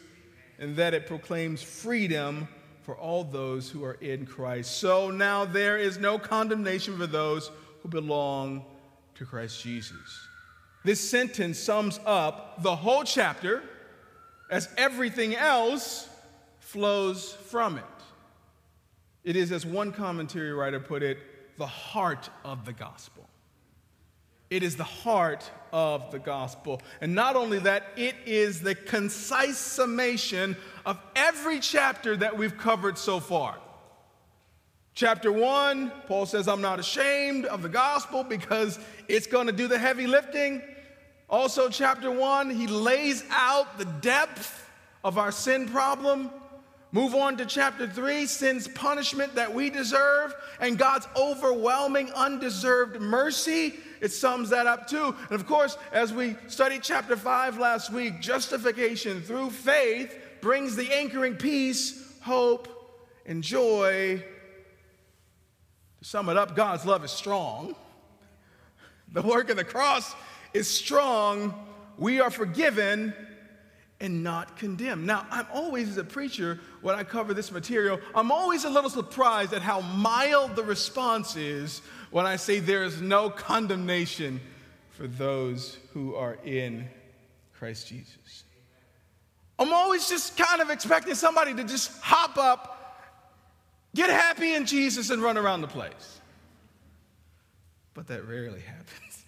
in 0.59 0.75
that 0.75 0.93
it 0.93 1.07
proclaims 1.07 1.63
freedom 1.63 2.49
for 2.81 2.97
all 2.97 3.23
those 3.23 3.69
who 3.69 3.85
are 3.85 3.93
in 3.93 4.25
Christ. 4.25 4.75
So 4.77 5.09
now 5.09 5.45
there 5.45 5.77
is 5.77 5.97
no 5.97 6.19
condemnation 6.19 6.97
for 6.97 7.07
those 7.07 7.49
who 7.81 7.87
belong 7.87 8.65
to 9.15 9.25
Christ 9.25 9.63
Jesus. 9.63 10.27
This 10.83 10.99
sentence 10.99 11.59
sums 11.59 11.97
up 12.05 12.61
the 12.61 12.75
whole 12.75 13.05
chapter 13.05 13.63
as 14.51 14.67
everything 14.77 15.33
else 15.33 16.09
flows 16.59 17.31
from 17.31 17.77
it. 17.77 17.85
It 19.23 19.37
is, 19.37 19.53
as 19.53 19.65
one 19.65 19.93
commentary 19.93 20.51
writer 20.51 20.81
put 20.81 21.03
it, 21.03 21.19
the 21.57 21.67
heart 21.67 22.29
of 22.43 22.65
the 22.65 22.73
gospel. 22.73 23.29
It 24.49 24.63
is 24.63 24.75
the 24.77 24.83
heart 24.83 25.49
of 25.73 26.11
the 26.11 26.19
gospel. 26.19 26.81
And 27.01 27.13
not 27.13 27.35
only 27.35 27.59
that, 27.59 27.87
it 27.97 28.15
is 28.25 28.61
the 28.61 28.75
concise 28.75 29.57
summation 29.57 30.55
of 30.85 30.99
every 31.15 31.59
chapter 31.59 32.15
that 32.17 32.37
we've 32.37 32.57
covered 32.57 32.97
so 32.97 33.19
far. 33.19 33.57
Chapter 34.93 35.31
one, 35.31 35.91
Paul 36.07 36.25
says, 36.25 36.47
I'm 36.47 36.61
not 36.61 36.79
ashamed 36.79 37.45
of 37.45 37.61
the 37.61 37.69
gospel 37.69 38.23
because 38.23 38.79
it's 39.07 39.27
going 39.27 39.47
to 39.47 39.53
do 39.53 39.67
the 39.67 39.77
heavy 39.77 40.07
lifting. 40.07 40.61
Also, 41.29 41.69
chapter 41.69 42.09
one, 42.09 42.49
he 42.49 42.67
lays 42.67 43.23
out 43.29 43.77
the 43.77 43.85
depth 43.85 44.67
of 45.03 45.17
our 45.17 45.31
sin 45.31 45.67
problem. 45.67 46.31
Move 46.93 47.13
on 47.13 47.37
to 47.37 47.45
chapter 47.45 47.87
three 47.87 48.25
sin's 48.25 48.67
punishment 48.69 49.35
that 49.35 49.53
we 49.53 49.69
deserve 49.69 50.33
and 50.61 50.79
God's 50.79 51.07
overwhelming, 51.15 52.11
undeserved 52.13 52.99
mercy. 53.01 53.75
It 54.01 54.11
sums 54.11 54.49
that 54.49 54.67
up 54.67 54.87
too. 54.87 55.15
And 55.29 55.31
of 55.31 55.45
course, 55.45 55.77
as 55.91 56.13
we 56.13 56.35
studied 56.47 56.83
chapter 56.83 57.15
five 57.15 57.57
last 57.57 57.91
week, 57.91 58.21
justification 58.21 59.21
through 59.21 59.51
faith 59.51 60.17
brings 60.41 60.75
the 60.75 60.93
anchoring 60.93 61.35
peace, 61.35 62.03
hope, 62.21 62.67
and 63.25 63.43
joy. 63.43 64.23
To 65.99 66.05
sum 66.05 66.29
it 66.29 66.37
up, 66.37 66.55
God's 66.55 66.85
love 66.85 67.03
is 67.03 67.11
strong. 67.11 67.75
The 69.13 69.21
work 69.21 69.49
of 69.49 69.57
the 69.57 69.63
cross 69.63 70.13
is 70.53 70.67
strong, 70.67 71.53
we 71.97 72.19
are 72.19 72.29
forgiven 72.29 73.13
and 73.99 74.23
not 74.23 74.57
condemned. 74.57 75.07
Now, 75.07 75.25
I'm 75.31 75.47
always, 75.51 75.89
as 75.89 75.97
a 75.97 76.03
preacher, 76.03 76.59
when 76.81 76.95
I 76.95 77.03
cover 77.03 77.33
this 77.33 77.51
material, 77.51 77.99
I'm 78.13 78.31
always 78.31 78.63
a 78.63 78.69
little 78.69 78.89
surprised 78.89 79.53
at 79.53 79.61
how 79.61 79.81
mild 79.81 80.55
the 80.55 80.63
response 80.63 81.35
is 81.35 81.81
when 82.11 82.25
I 82.25 82.35
say 82.35 82.59
there 82.59 82.83
is 82.83 83.01
no 83.01 83.29
condemnation 83.29 84.39
for 84.91 85.07
those 85.07 85.77
who 85.93 86.15
are 86.15 86.37
in 86.43 86.87
Christ 87.53 87.87
Jesus. 87.87 88.43
I'm 89.59 89.73
always 89.73 90.07
just 90.07 90.37
kind 90.37 90.61
of 90.61 90.69
expecting 90.69 91.15
somebody 91.15 91.53
to 91.55 91.63
just 91.63 91.99
hop 92.01 92.37
up, 92.37 93.01
get 93.95 94.09
happy 94.09 94.53
in 94.53 94.65
Jesus, 94.65 95.09
and 95.09 95.21
run 95.21 95.37
around 95.37 95.61
the 95.61 95.67
place. 95.67 96.19
But 97.93 98.07
that 98.07 98.27
rarely 98.27 98.59
happens. 98.67 99.25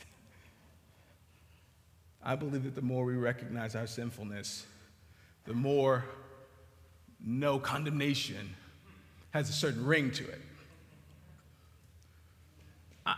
I 2.24 2.36
believe 2.36 2.64
that 2.64 2.76
the 2.76 2.82
more 2.82 3.06
we 3.06 3.16
recognize 3.16 3.76
our 3.76 3.88
sinfulness, 3.88 4.66
the 5.46 5.54
more 5.54 6.06
no 7.24 7.60
condemnation 7.60 8.56
has 9.32 9.50
a 9.50 9.54
certain 9.54 9.86
ring 9.86 10.12
to 10.12 10.24
it. 10.28 10.42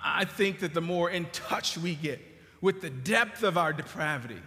I 0.04 0.26
think 0.26 0.60
that 0.60 0.74
the 0.74 0.82
more 0.82 1.10
in 1.10 1.26
touch 1.32 1.78
we 1.78 1.96
get 1.96 2.22
with 2.62 2.82
the 2.82 2.90
depth 2.90 3.44
of 3.44 3.58
our 3.58 3.74
depravity 3.74 4.42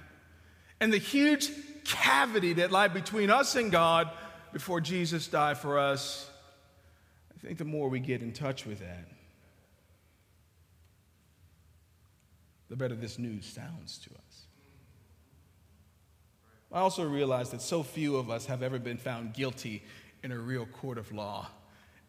and 0.80 0.92
the 0.92 0.98
huge 0.98 1.50
cavity 1.84 2.54
that 2.54 2.70
lie 2.70 2.88
between 2.88 3.30
us 3.30 3.56
and 3.56 3.70
God 3.70 4.10
before 4.52 4.80
Jesus 4.80 5.26
died 5.26 5.58
for 5.58 5.78
us, 5.78 6.30
I 7.34 7.46
think 7.46 7.58
the 7.58 7.64
more 7.64 7.88
we 7.88 8.00
get 8.00 8.22
in 8.22 8.32
touch 8.32 8.64
with 8.64 8.80
that, 8.80 9.08
the 12.68 12.76
better 12.76 12.94
this 12.94 13.18
news 13.18 13.44
sounds 13.44 13.98
to 13.98 14.10
us. 14.10 14.46
I 16.72 16.80
also 16.80 17.04
realize 17.04 17.50
that 17.50 17.62
so 17.62 17.82
few 17.82 18.16
of 18.16 18.30
us 18.30 18.46
have 18.46 18.62
ever 18.62 18.78
been 18.78 18.96
found 18.96 19.32
guilty 19.32 19.84
in 20.22 20.32
a 20.32 20.38
real 20.38 20.66
court 20.66 20.98
of 20.98 21.12
law. 21.12 21.48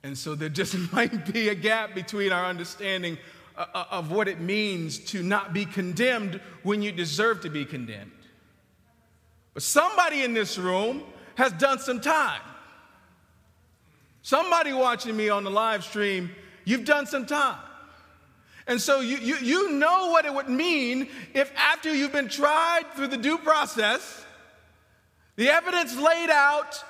And 0.06 0.16
so 0.16 0.36
there 0.36 0.50
just 0.50 0.78
might 0.94 1.34
be 1.34 1.50
a 1.50 1.56
gap 1.56 1.96
between 1.96 2.32
our 2.32 2.46
understanding 2.46 3.18
uh, 3.58 3.66
uh, 3.74 3.86
of 3.90 4.12
what 4.12 4.28
it 4.28 4.40
means 4.40 5.00
to 5.00 5.24
not 5.24 5.52
be 5.52 5.66
condemned 5.66 6.40
when 6.62 6.84
you 6.84 6.92
deserve 6.92 7.42
to 7.42 7.50
be 7.50 7.66
condemned. 7.66 8.12
But 9.56 9.64
somebody 9.64 10.24
in 10.24 10.36
this 10.36 10.60
room 10.60 11.02
has 11.34 11.52
done 11.54 11.80
some 11.80 12.02
time. 12.02 12.42
Somebody 14.22 14.74
watching 14.74 15.18
me 15.18 15.30
on 15.30 15.44
the 15.44 15.50
live 15.50 15.84
stream, 15.84 16.30
you've 16.66 16.86
done 16.86 17.08
some 17.08 17.26
time. 17.26 17.58
And 18.68 18.80
so 18.80 19.00
you, 19.00 19.18
you, 19.18 19.38
you 19.38 19.72
know 19.72 20.12
what 20.12 20.26
it 20.26 20.34
would 20.34 20.50
mean 20.50 21.08
if 21.34 21.52
after 21.56 21.92
you've 21.92 22.12
been 22.12 22.30
tried 22.30 22.84
through 22.96 23.08
the 23.08 23.18
due 23.18 23.40
process, 23.40 24.24
the 25.36 25.50
evidence 25.50 25.98
laid 25.98 26.30
out, 26.30 26.84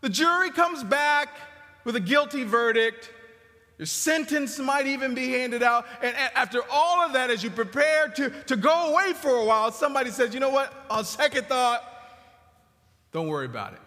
the 0.00 0.08
jury 0.08 0.50
comes 0.50 0.84
back 0.84 1.28
with 1.84 1.96
a 1.96 2.00
guilty 2.00 2.44
verdict. 2.44 3.10
Your 3.78 3.86
sentence 3.86 4.58
might 4.58 4.86
even 4.86 5.14
be 5.14 5.30
handed 5.30 5.62
out. 5.62 5.86
And 6.02 6.14
after 6.34 6.60
all 6.70 7.00
of 7.00 7.14
that, 7.14 7.30
as 7.30 7.42
you 7.42 7.48
prepare 7.50 8.08
to, 8.08 8.30
to 8.44 8.56
go 8.56 8.92
away 8.92 9.14
for 9.14 9.30
a 9.30 9.44
while, 9.44 9.72
somebody 9.72 10.10
says, 10.10 10.34
you 10.34 10.40
know 10.40 10.50
what? 10.50 10.72
On 10.90 11.04
second 11.04 11.46
thought, 11.46 11.82
don't 13.12 13.28
worry 13.28 13.46
about 13.46 13.72
it. 13.72 13.80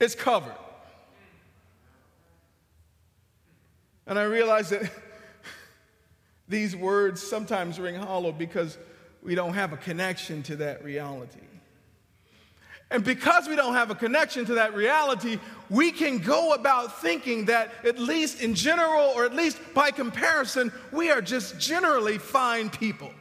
It's 0.00 0.14
covered. 0.14 0.56
And 4.06 4.18
I 4.18 4.22
realize 4.22 4.70
that 4.70 4.90
these 6.48 6.74
words 6.74 7.22
sometimes 7.22 7.78
ring 7.78 7.96
hollow 7.96 8.32
because 8.32 8.78
we 9.22 9.34
don't 9.34 9.52
have 9.52 9.74
a 9.74 9.76
connection 9.76 10.42
to 10.44 10.56
that 10.56 10.82
reality. 10.82 11.40
And 12.90 13.04
because 13.04 13.48
we 13.48 13.54
don't 13.54 13.74
have 13.74 13.90
a 13.90 13.94
connection 13.94 14.44
to 14.46 14.54
that 14.54 14.74
reality, 14.74 15.38
we 15.68 15.92
can 15.92 16.18
go 16.18 16.54
about 16.54 17.00
thinking 17.00 17.44
that, 17.44 17.72
at 17.84 18.00
least 18.00 18.42
in 18.42 18.54
general, 18.54 19.12
or 19.14 19.24
at 19.24 19.32
least 19.32 19.58
by 19.74 19.92
comparison, 19.92 20.72
we 20.90 21.10
are 21.10 21.22
just 21.22 21.58
generally 21.60 22.18
fine 22.18 22.68
people. 22.68 23.12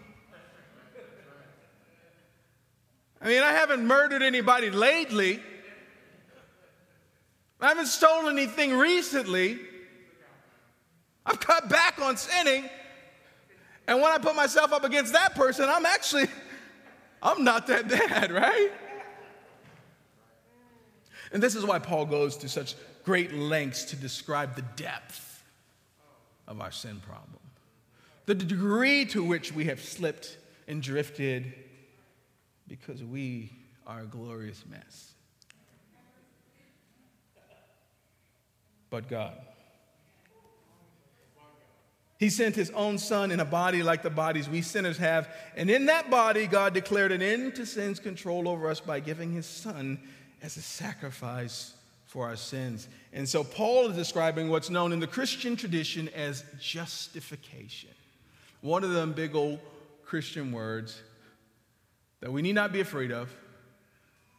I 3.22 3.28
mean, 3.28 3.44
I 3.44 3.52
haven't 3.52 3.86
murdered 3.86 4.24
anybody 4.24 4.72
lately, 4.72 5.40
I 7.62 7.68
haven't 7.68 7.88
stolen 7.88 8.38
anything 8.38 8.76
recently, 8.76 9.60
I've 11.26 11.40
cut 11.40 11.70
back 11.70 12.02
on 12.02 12.18
sinning. 12.18 12.68
And 13.88 14.02
when 14.02 14.12
I 14.12 14.18
put 14.20 14.36
myself 14.36 14.72
up 14.72 14.84
against 14.84 15.14
that 15.14 15.36
person, 15.36 15.68
I'm 15.68 15.86
actually, 15.86 16.28
I'm 17.22 17.44
not 17.44 17.68
that 17.68 17.88
bad, 17.88 18.32
right? 18.32 18.72
And 21.32 21.44
this 21.44 21.56
is 21.56 21.66
why 21.66 21.80
Paul 21.80 22.06
goes 22.06 22.38
to 22.38 22.50
such 22.50 22.76
great 23.04 23.34
lengths 23.34 23.86
to 23.86 23.96
describe 23.96 24.56
the 24.56 24.64
depth 24.76 25.44
of 26.48 26.62
our 26.62 26.72
sin 26.72 27.02
problem, 27.06 27.40
the 28.26 28.36
degree 28.36 29.06
to 29.06 29.24
which 29.24 29.54
we 29.54 29.66
have 29.66 29.80
slipped 29.80 30.38
and 30.68 30.82
drifted 30.82 31.54
because 32.68 33.04
we 33.04 33.52
are 33.86 34.02
a 34.02 34.06
glorious 34.06 34.64
mess. 34.70 35.14
But 38.90 39.08
God. 39.08 39.38
He 42.18 42.30
sent 42.30 42.56
his 42.56 42.70
own 42.72 42.98
son 42.98 43.32
in 43.32 43.40
a 43.40 43.46
body 43.46 43.82
like 43.82 44.04
the 44.04 44.10
bodies 44.10 44.50
we 44.50 44.62
sinners 44.62 44.98
have. 44.98 45.34
And 45.56 45.70
in 45.70 45.86
that 45.86 46.10
body, 46.10 46.48
God 46.48 46.74
declared 46.74 47.14
an 47.14 47.22
end 47.22 47.56
to 47.56 47.66
sin's 47.66 48.00
control 48.00 48.50
over 48.50 48.70
us 48.70 48.82
by 48.82 49.00
giving 49.00 49.32
his 49.32 49.46
son 49.46 50.00
as 50.42 50.58
a 50.58 50.62
sacrifice 50.62 51.74
for 52.06 52.26
our 52.26 52.36
sins. 52.36 52.88
And 53.14 53.30
so 53.30 53.44
Paul 53.44 53.88
is 53.90 53.96
describing 53.96 54.50
what's 54.50 54.70
known 54.70 54.92
in 54.92 55.00
the 55.00 55.08
Christian 55.08 55.56
tradition 55.56 56.10
as 56.10 56.44
justification. 56.60 57.92
One 58.62 58.84
of 58.84 58.92
them 58.92 59.14
big 59.14 59.36
old 59.36 59.60
Christian 60.04 60.52
words 60.52 61.02
that 62.22 62.32
we 62.32 62.42
need 62.42 62.56
not 62.56 62.74
be 62.74 62.80
afraid 62.82 63.12
of, 63.12 63.30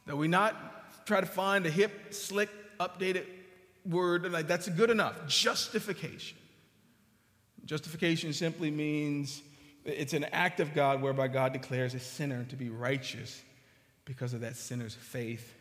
that 0.05 0.17
we 0.17 0.27
not 0.27 1.05
try 1.05 1.21
to 1.21 1.25
find 1.25 1.65
a 1.65 1.69
hip, 1.71 2.13
slick, 2.13 2.49
updated 2.79 3.25
word, 3.85 4.29
like 4.31 4.47
that's 4.47 4.67
good 4.69 4.89
enough. 4.89 5.27
Justification. 5.27 6.37
Justification 7.65 8.33
simply 8.33 8.69
means 8.69 9.41
It's 9.83 10.13
an 10.13 10.25
act 10.25 10.59
of 10.59 10.73
God 10.73 11.01
whereby 11.01 11.27
God 11.27 11.53
declares 11.53 11.93
a 11.93 11.99
sinner 11.99 12.43
to 12.49 12.55
be 12.55 12.69
righteous 12.69 13.41
because 14.05 14.33
of 14.33 14.41
that 14.41 14.55
sinner's 14.55 14.93
faith 14.93 15.55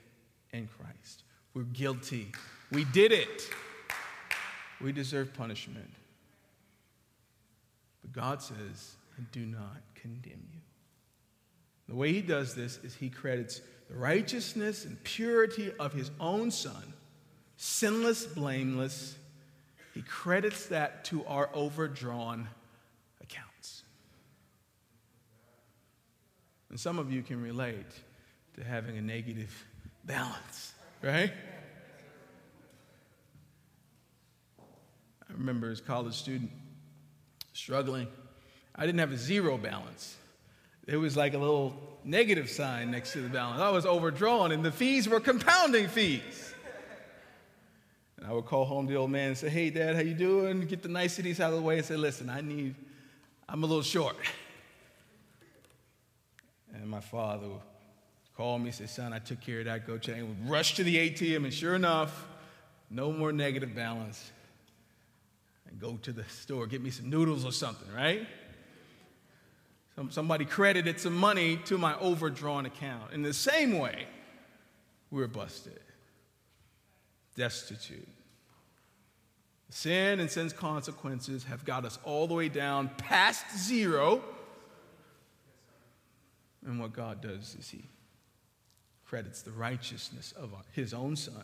in 0.53 0.69
Christ. 0.69 1.23
We're 1.55 1.63
guilty. 1.65 2.33
We 2.71 2.85
did 2.85 3.13
it. 3.13 3.49
We 4.81 4.93
deserve 4.93 5.35
punishment. 5.35 5.91
But 8.03 8.13
God 8.13 8.43
says, 8.43 8.97
I 9.19 9.23
do 9.33 9.45
not 9.45 9.83
condemn 9.95 10.47
you. 10.53 10.61
The 11.89 11.97
way 11.97 12.13
he 12.13 12.23
does 12.23 12.55
this 12.55 12.79
is 12.85 12.95
he 12.95 13.11
credits 13.11 13.61
the 13.89 13.97
righteousness 13.97 14.85
and 14.85 15.03
purity 15.03 15.73
of 15.79 15.93
his 15.93 16.11
own 16.21 16.51
son, 16.51 16.95
sinless, 17.57 18.25
blameless. 18.27 19.17
He 19.95 20.03
credits 20.03 20.67
that 20.67 21.05
to 21.07 21.27
our 21.27 21.51
overdrawn 21.53 22.47
accounts. 23.21 23.83
And 26.71 26.79
some 26.79 27.01
of 27.01 27.13
you 27.13 27.23
can 27.23 27.43
relate 27.43 27.91
to 28.55 28.65
having 28.65 28.97
a 28.97 29.03
negative 29.03 29.53
balance, 30.11 30.73
right? 31.03 31.33
I 35.29 35.33
remember 35.33 35.71
as 35.71 35.79
a 35.79 35.83
college 35.83 36.15
student 36.15 36.51
struggling. 37.53 38.09
I 38.75 38.87
didn't 38.87 38.99
have 38.99 39.13
a 39.13 39.17
zero 39.17 39.57
balance. 39.57 40.17
It 40.89 40.97
was 40.97 41.17
like 41.17 41.35
a 41.35 41.39
little 41.39 41.77
negative 42.03 42.51
sign 42.51 42.91
next 42.91 43.13
to 43.13 43.21
the 43.21 43.29
balance. 43.29 43.61
I 43.61 43.71
was 43.71 43.87
overdrawn, 43.87 44.51
and 44.51 44.65
the 44.65 44.73
fees 44.73 45.09
were 45.09 45.21
compounding 45.21 45.87
fees. 45.87 46.55
And 48.17 48.27
I 48.27 48.33
would 48.33 48.47
call 48.47 48.65
home 48.65 48.87
the 48.87 48.97
old 48.97 49.13
man 49.13 49.29
and 49.29 49.39
say, 49.39 49.49
"Hey, 49.49 49.71
Dad, 49.71 49.95
how 49.95 50.03
you 50.03 50.15
doing?" 50.15 50.67
Get 50.67 50.83
the 50.83 50.89
niceties 50.89 51.39
out 51.39 51.53
of 51.53 51.57
the 51.57 51.63
way 51.63 51.79
and 51.79 51.87
say, 51.87 51.97
"Listen, 51.97 52.29
I 52.29 52.41
need, 52.41 52.75
I'm 53.49 53.63
a 53.63 53.67
little 53.67 53.83
short." 53.83 54.17
And 56.75 56.91
my 56.91 57.01
father 57.01 57.47
would 58.41 58.45
call 58.47 58.59
me, 58.59 58.71
say, 58.71 58.87
"Son, 58.87 59.13
I 59.13 59.19
took 59.19 59.41
care 59.41 59.61
of 59.61 59.67
that. 59.67 59.87
Go 59.87 59.99
check." 59.99 60.17
And 60.17 60.29
would 60.29 60.51
rush 60.51 60.75
to 60.77 60.85
the 60.85 60.97
ATM, 60.97 61.45
and 61.45 61.53
sure 61.53 61.75
enough, 61.75 62.27
no 62.89 63.13
more 63.13 63.33
negative 63.33 63.75
balance. 63.75 64.33
And 65.69 65.79
go 65.79 65.99
to 65.99 66.13
the 66.13 66.25
store, 66.25 66.67
get 66.67 66.81
me 66.81 66.91
some 66.91 67.11
noodles 67.11 67.45
or 67.45 67.53
something, 67.53 67.93
right? 67.95 68.27
Somebody 70.09 70.47
credited 70.47 70.99
some 70.99 71.15
money 71.15 71.59
to 71.67 71.77
my 71.77 71.95
overdrawn 71.99 72.65
account. 72.65 73.13
In 73.13 73.21
the 73.21 73.35
same 73.35 73.79
way, 73.79 74.07
we 75.11 75.21
were 75.21 75.29
busted, 75.29 75.79
destitute. 77.37 78.09
Sin 79.69 80.19
and 80.19 80.31
sin's 80.31 80.55
consequences 80.55 81.45
have 81.45 81.67
got 81.67 81.85
us 81.85 81.99
all 82.03 82.27
the 82.27 82.35
way 82.35 82.49
down 82.49 82.89
past 82.97 83.45
zero. 83.57 84.25
And 86.65 86.81
what 86.81 86.95
God 86.95 87.21
does 87.21 87.55
is 87.55 87.69
He 87.69 87.85
credits 89.11 89.43
the 89.43 89.51
righteousness 89.51 90.33
of 90.37 90.55
His 90.73 90.95
own 90.95 91.17
Son 91.17 91.43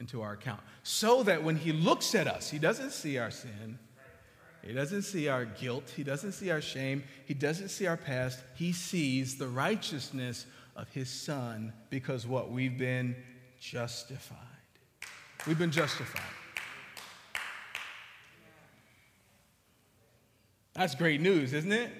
into 0.00 0.20
our 0.20 0.32
account. 0.32 0.60
So 0.82 1.22
that 1.22 1.44
when 1.44 1.54
He 1.54 1.72
looks 1.72 2.16
at 2.16 2.26
us, 2.26 2.50
He 2.50 2.58
doesn't 2.58 2.90
see 2.90 3.18
our 3.18 3.30
sin, 3.30 3.78
he 4.64 4.72
doesn't 4.72 5.02
see 5.02 5.28
our 5.28 5.44
guilt. 5.44 5.92
He 5.96 6.04
doesn't 6.04 6.32
see 6.32 6.50
our 6.50 6.60
shame. 6.60 7.02
He 7.26 7.34
doesn't 7.34 7.70
see 7.70 7.88
our 7.88 7.96
past. 7.96 8.38
He 8.54 8.72
sees 8.72 9.36
the 9.36 9.48
righteousness 9.48 10.46
of 10.76 10.88
his 10.90 11.10
son 11.10 11.72
because 11.90 12.28
what? 12.28 12.50
We've 12.50 12.78
been 12.78 13.16
justified. 13.60 14.38
We've 15.48 15.58
been 15.58 15.72
justified. 15.72 16.22
That's 20.74 20.94
great 20.94 21.20
news, 21.20 21.52
isn't 21.52 21.72
it? 21.72 21.90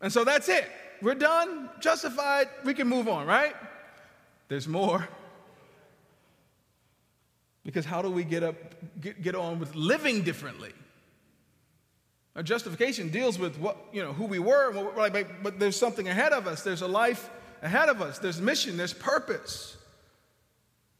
And 0.00 0.10
so 0.10 0.24
that's 0.24 0.48
it. 0.48 0.64
We're 1.02 1.16
done, 1.16 1.68
justified, 1.80 2.48
we 2.64 2.74
can 2.74 2.86
move 2.86 3.08
on, 3.08 3.26
right? 3.26 3.54
There's 4.48 4.68
more. 4.68 5.08
Because 7.64 7.84
how 7.84 8.02
do 8.02 8.10
we 8.10 8.22
get 8.22 8.44
up, 8.44 8.54
get, 9.00 9.20
get 9.20 9.34
on 9.34 9.58
with 9.58 9.74
living 9.74 10.22
differently? 10.22 10.70
Our 12.36 12.42
justification 12.42 13.10
deals 13.10 13.38
with 13.38 13.58
what, 13.58 13.76
you 13.92 14.02
know, 14.02 14.12
who 14.12 14.24
we 14.24 14.38
were, 14.38 14.72
but, 14.94 15.42
but 15.42 15.58
there's 15.58 15.76
something 15.76 16.08
ahead 16.08 16.32
of 16.32 16.46
us. 16.46 16.62
There's 16.62 16.82
a 16.82 16.88
life 16.88 17.28
ahead 17.62 17.88
of 17.88 18.00
us. 18.00 18.18
There's 18.18 18.40
mission, 18.40 18.76
there's 18.76 18.94
purpose. 18.94 19.76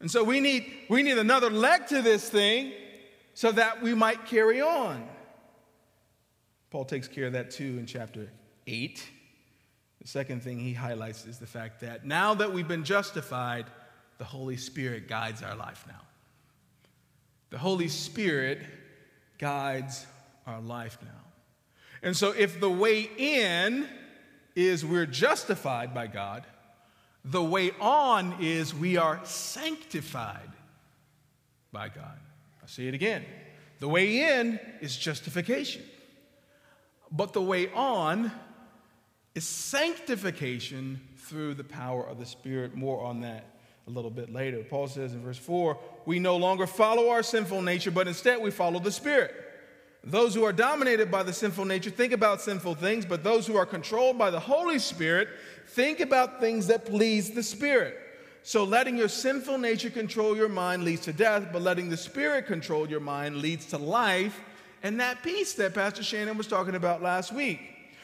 And 0.01 0.11
so 0.11 0.25
we 0.25 0.41
need, 0.41 0.71
we 0.91 1.05
need 1.05 1.19
another 1.19 1.49
leg 1.49 1.87
to 1.87 2.03
this 2.03 2.29
thing 2.29 2.73
so 3.35 3.53
that 3.53 3.83
we 3.83 3.95
might 3.95 4.27
carry 4.27 4.61
on. 4.61 5.09
Paul 6.71 6.85
takes 6.85 7.07
care 7.07 7.27
of 7.27 7.35
that 7.35 7.53
too 7.53 7.79
in 7.79 7.87
chapter 7.87 8.31
8. 8.67 9.09
The 10.03 10.09
second 10.09 10.43
thing 10.43 10.59
he 10.59 10.75
highlights 10.75 11.27
is 11.27 11.39
the 11.39 11.47
fact 11.47 11.81
that 11.83 12.05
now 12.05 12.35
that 12.35 12.53
we've 12.53 12.67
been 12.67 12.83
justified, 12.83 13.67
the 14.19 14.25
Holy 14.25 14.57
Spirit 14.57 15.07
guides 15.07 15.43
our 15.43 15.55
life 15.55 15.85
now. 15.87 16.01
The 17.51 17.59
Holy 17.59 17.87
Spirit 17.87 18.59
guides 19.39 20.05
our 20.45 20.61
life 20.61 20.99
now. 21.03 21.09
And 22.03 22.17
so, 22.17 22.33
if 22.33 22.59
the 22.59 22.71
way 22.71 23.09
in 23.17 23.87
is 24.57 24.85
we're 24.85 25.07
justified 25.07 25.95
by 25.95 26.09
God, 26.09 26.45
the 27.25 27.43
way 27.43 27.71
on 27.81 28.39
is 28.41 28.75
we 28.75 28.97
are 28.97 29.21
sanctified 29.23 30.51
by 31.71 31.89
God. 31.89 32.19
I'll 32.61 32.69
say 32.69 32.89
it 32.89 32.95
again. 32.95 33.25
The 33.79 33.89
way 33.89 34.39
in 34.39 34.59
is 34.81 34.97
justification, 34.97 35.83
but 37.13 37.33
the 37.33 37.43
way 37.43 37.71
on 37.73 38.33
is 39.35 39.47
sanctification 39.47 41.01
through 41.17 41.55
the 41.55 41.65
power 41.65 42.07
of 42.07 42.19
the 42.19 42.27
Spirit. 42.27 42.75
More 42.75 43.03
on 43.03 43.21
that 43.23 43.47
a 43.87 43.91
little 43.91 44.11
bit 44.11 44.33
later. 44.33 44.63
Paul 44.63 44.87
says 44.87 45.15
in 45.15 45.23
verse 45.23 45.39
4 45.39 45.79
we 46.07 46.19
no 46.19 46.37
longer 46.37 46.67
follow 46.67 47.11
our 47.11 47.23
sinful 47.23 47.63
nature, 47.63 47.91
but 47.91 48.09
instead 48.09 48.41
we 48.41 48.51
follow 48.51 48.79
the 48.79 48.93
Spirit. 48.93 49.35
Those 50.05 50.35
who 50.35 50.43
are 50.43 50.53
dominated 50.53 51.11
by 51.11 51.23
the 51.23 51.33
sinful 51.33 51.65
nature 51.65 51.91
think 51.91 52.13
about 52.13 52.41
sinful 52.41 52.75
things, 52.75 53.07
but 53.07 53.23
those 53.23 53.47
who 53.47 53.57
are 53.57 53.67
controlled 53.67 54.19
by 54.19 54.31
the 54.31 54.41
Holy 54.41 54.79
Spirit 54.79 55.29
think 55.69 56.01
about 56.01 56.41
things 56.41 56.67
that 56.67 56.85
please 56.85 57.31
the 57.31 57.43
Spirit. 57.43 57.97
So 58.43 58.65
letting 58.65 58.97
your 58.97 59.09
sinful 59.09 59.59
nature 59.59 59.91
control 59.91 60.37
your 60.37 60.49
mind 60.49 60.83
leads 60.83 61.03
to 61.03 61.13
death, 61.13 61.49
but 61.53 61.63
letting 61.63 61.89
the 61.89 61.97
Spirit 61.97 62.47
control 62.47 62.89
your 62.91 62.99
mind 62.99 63.37
leads 63.37 63.67
to 63.67 63.79
life 63.79 64.41
and 64.83 64.99
that 64.99 65.23
peace 65.23 65.55
that 65.55 65.75
Pastor 65.75 66.03
Shannon 66.03 66.37
was 66.37 66.49
talking 66.49 66.75
about 66.75 67.03
last 67.03 67.33
week. 67.33 67.61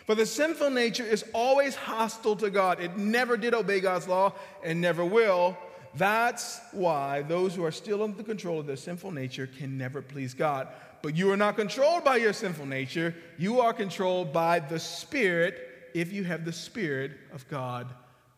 But 0.09 0.17
the 0.17 0.25
sinful 0.25 0.71
nature 0.71 1.05
is 1.05 1.23
always 1.35 1.77
hostile 1.77 2.35
to 2.37 2.49
God. 2.49 2.81
It 2.81 2.97
never 2.97 3.37
did 3.37 3.53
obey 3.53 3.79
God's 3.79 4.09
law 4.09 4.33
and 4.65 4.81
never 4.81 5.05
will. 5.05 5.55
That's 5.95 6.63
why 6.73 7.23
those 7.23 7.55
who 7.55 7.63
are 7.63 7.71
still 7.71 8.03
under 8.03 8.17
the 8.17 8.25
control 8.25 8.59
of 8.59 8.67
their 8.67 8.77
sinful 8.77 9.11
nature 9.11 9.47
can 9.47 9.77
never 9.77 10.01
please 10.01 10.33
God. 10.33 10.69
But 11.03 11.15
you 11.15 11.31
are 11.31 11.37
not 11.37 11.57
controlled 11.57 12.05
by 12.05 12.17
your 12.17 12.33
sinful 12.33 12.65
nature, 12.65 13.15
you 13.37 13.61
are 13.61 13.75
controlled 13.75 14.33
by 14.33 14.61
the 14.61 14.79
Spirit 14.79 15.69
if 15.95 16.11
you 16.11 16.25
have 16.25 16.47
the 16.47 16.55
Spirit 16.55 17.13
of 17.35 17.47
God 17.49 17.93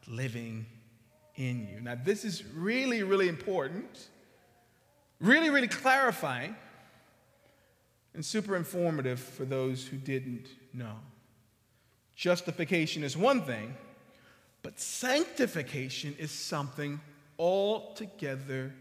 living 0.09 0.67
in 1.37 1.69
you. 1.69 1.81
Now, 1.81 1.97
this 2.03 2.25
is 2.25 2.45
really, 2.53 3.05
really 3.05 3.29
important, 3.29 4.09
really, 5.21 5.51
really 5.51 5.69
clarifying, 5.69 6.57
and 8.13 8.25
super 8.25 8.57
informative 8.57 9.21
for 9.21 9.45
those 9.45 9.87
who 9.87 9.97
didn't 9.97 10.49
know. 10.75 10.97
Justification 12.21 13.03
is 13.03 13.17
one 13.17 13.41
thing, 13.41 13.75
but 14.63 14.79
sanctification 14.79 16.15
is 16.19 16.31
something 16.31 17.01
altogether 17.39 18.75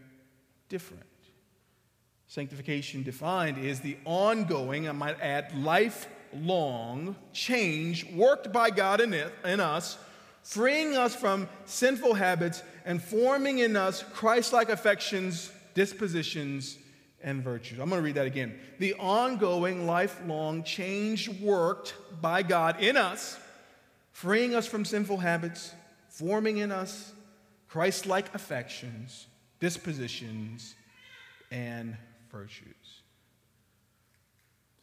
different. 0.68 1.06
Sanctification 2.26 3.02
defined 3.02 3.56
is 3.56 3.80
the 3.80 3.96
ongoing, 4.04 4.90
I 4.90 4.92
might 4.92 5.18
add, 5.22 5.56
lifelong 5.56 7.16
change 7.32 8.04
worked 8.12 8.52
by 8.52 8.68
God 8.68 9.00
in, 9.00 9.14
it, 9.14 9.32
in 9.42 9.58
us, 9.58 9.96
freeing 10.42 10.94
us 10.94 11.16
from 11.16 11.48
sinful 11.64 12.12
habits 12.12 12.62
and 12.84 13.02
forming 13.02 13.60
in 13.60 13.74
us 13.74 14.02
Christ 14.12 14.52
like 14.52 14.68
affections, 14.68 15.50
dispositions, 15.72 16.76
and 17.22 17.42
virtues. 17.42 17.78
I'm 17.78 17.88
going 17.88 18.00
to 18.00 18.04
read 18.04 18.14
that 18.14 18.26
again. 18.26 18.58
The 18.78 18.94
ongoing, 18.94 19.86
lifelong 19.86 20.64
change 20.64 21.28
worked 21.40 21.94
by 22.20 22.42
God 22.42 22.82
in 22.82 22.96
us, 22.96 23.38
freeing 24.12 24.54
us 24.54 24.66
from 24.66 24.84
sinful 24.84 25.18
habits, 25.18 25.74
forming 26.08 26.58
in 26.58 26.72
us 26.72 27.12
Christ 27.68 28.06
like 28.06 28.34
affections, 28.34 29.26
dispositions, 29.60 30.74
and 31.50 31.96
virtues. 32.32 32.74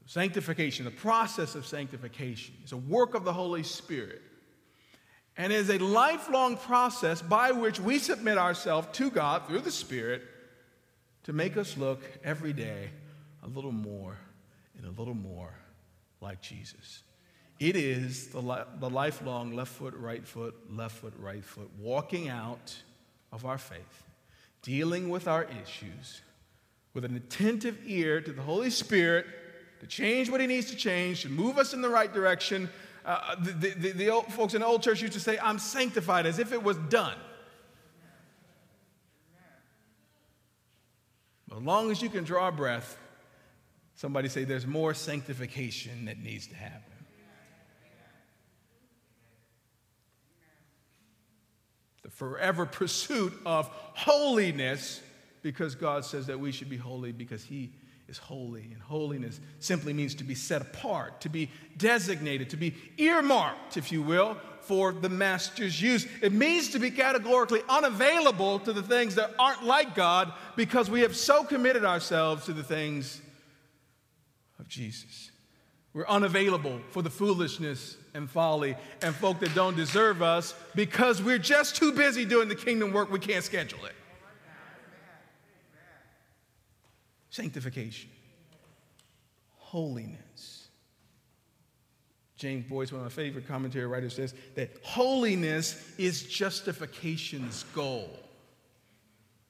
So 0.05 0.19
sanctification, 0.19 0.85
the 0.85 0.91
process 0.91 1.55
of 1.55 1.65
sanctification, 1.65 2.55
is 2.63 2.71
a 2.71 2.77
work 2.77 3.13
of 3.13 3.25
the 3.25 3.33
Holy 3.33 3.63
Spirit 3.63 4.21
and 5.37 5.53
is 5.53 5.69
a 5.69 5.77
lifelong 5.77 6.57
process 6.57 7.21
by 7.21 7.51
which 7.51 7.79
we 7.79 7.99
submit 7.99 8.37
ourselves 8.37 8.87
to 8.93 9.11
God 9.11 9.47
through 9.47 9.61
the 9.61 9.71
Spirit 9.71 10.23
to 11.27 11.33
make 11.33 11.57
us 11.57 11.75
look 11.75 12.01
every 12.23 12.53
day 12.53 12.89
a 13.43 13.47
little 13.47 13.73
more 13.73 14.17
and 14.77 14.87
a 14.87 14.97
little 14.97 15.13
more 15.13 15.53
like 16.21 16.41
Jesus. 16.41 17.03
It 17.59 17.75
is 17.75 18.29
the, 18.29 18.41
li- 18.41 18.63
the 18.79 18.89
lifelong 18.89 19.53
left 19.53 19.73
foot, 19.73 19.93
right 19.97 20.25
foot, 20.25 20.55
left 20.73 20.95
foot, 20.95 21.13
right 21.19 21.43
foot, 21.43 21.69
walking 21.77 22.29
out 22.29 22.73
of 23.33 23.43
our 23.43 23.57
faith, 23.57 24.03
dealing 24.61 25.09
with 25.09 25.27
our 25.27 25.45
issues 25.61 26.21
with 26.93 27.03
an 27.03 27.17
attentive 27.17 27.77
ear 27.85 28.21
to 28.21 28.31
the 28.31 28.41
Holy 28.41 28.69
Spirit 28.69 29.25
to 29.81 29.85
change 29.85 30.29
what 30.29 30.39
He 30.39 30.47
needs 30.47 30.71
to 30.71 30.77
change, 30.77 31.23
to 31.23 31.29
move 31.29 31.57
us 31.57 31.73
in 31.73 31.81
the 31.81 31.89
right 31.89 32.11
direction. 32.13 32.69
Uh, 33.05 33.35
the, 33.35 33.51
the, 33.71 33.91
the 33.91 34.09
old 34.09 34.31
folks 34.31 34.53
in 34.53 34.61
the 34.61 34.65
old 34.65 34.81
church 34.81 35.01
used 35.01 35.13
to 35.13 35.19
say, 35.19 35.37
I'm 35.43 35.59
sanctified 35.59 36.25
as 36.25 36.39
if 36.39 36.53
it 36.53 36.63
was 36.63 36.77
done. 36.89 37.17
As 41.57 41.63
long 41.63 41.89
as 41.89 42.01
you 42.03 42.09
can 42.09 42.23
draw 42.23 42.51
breath, 42.51 42.97
somebody 43.95 44.29
say 44.29 44.43
there's 44.43 44.67
more 44.67 44.93
sanctification 44.93 46.05
that 46.05 46.19
needs 46.19 46.45
to 46.47 46.55
happen. 46.55 46.83
The 52.03 52.11
forever 52.11 52.67
pursuit 52.67 53.33
of 53.43 53.67
holiness 53.95 55.01
because 55.41 55.73
God 55.73 56.05
says 56.05 56.27
that 56.27 56.39
we 56.39 56.51
should 56.51 56.69
be 56.69 56.77
holy 56.77 57.11
because 57.11 57.43
He 57.43 57.71
is 58.07 58.19
holy. 58.19 58.69
And 58.73 58.81
holiness 58.81 59.39
simply 59.59 59.93
means 59.93 60.13
to 60.15 60.23
be 60.23 60.35
set 60.35 60.61
apart, 60.61 61.21
to 61.21 61.29
be 61.29 61.49
designated, 61.75 62.51
to 62.51 62.57
be 62.57 62.75
earmarked, 62.97 63.77
if 63.77 63.91
you 63.91 64.03
will, 64.03 64.37
for 64.67 64.91
the 64.91 65.09
Master's 65.09 65.81
use. 65.81 66.05
It 66.21 66.33
means 66.33 66.69
to 66.71 66.79
be 66.79 66.91
categorically 66.91 67.61
unavailable 67.69 68.59
to 68.59 68.73
the 68.73 68.83
things 68.83 69.15
that 69.15 69.31
aren't 69.39 69.63
like 69.63 69.95
God 69.95 70.33
because 70.55 70.89
we 70.89 71.01
have 71.01 71.15
so 71.15 71.43
committed 71.43 71.85
ourselves 71.85 72.45
to 72.45 72.53
the 72.53 72.63
things 72.63 73.21
of 74.59 74.67
Jesus. 74.67 75.31
We're 75.93 76.07
unavailable 76.07 76.81
for 76.91 77.01
the 77.01 77.09
foolishness 77.09 77.97
and 78.13 78.29
folly 78.29 78.75
and 79.01 79.15
folk 79.15 79.39
that 79.39 79.55
don't 79.55 79.75
deserve 79.75 80.21
us 80.21 80.53
because 80.75 81.23
we're 81.23 81.37
just 81.37 81.75
too 81.75 81.91
busy 81.93 82.25
doing 82.25 82.49
the 82.49 82.55
kingdom 82.55 82.91
work, 82.91 83.11
we 83.11 83.19
can't 83.19 83.43
schedule 83.43 83.85
it. 83.85 83.93
Sanctification, 87.29 88.09
holiness. 89.55 90.56
James 92.37 92.65
Boice, 92.67 92.91
one 92.91 93.01
of 93.01 93.05
my 93.05 93.11
favorite 93.11 93.47
commentary 93.47 93.87
writers, 93.87 94.15
says 94.15 94.33
that 94.55 94.71
holiness 94.83 95.83
is 95.97 96.23
justification's 96.23 97.63
goal. 97.73 98.09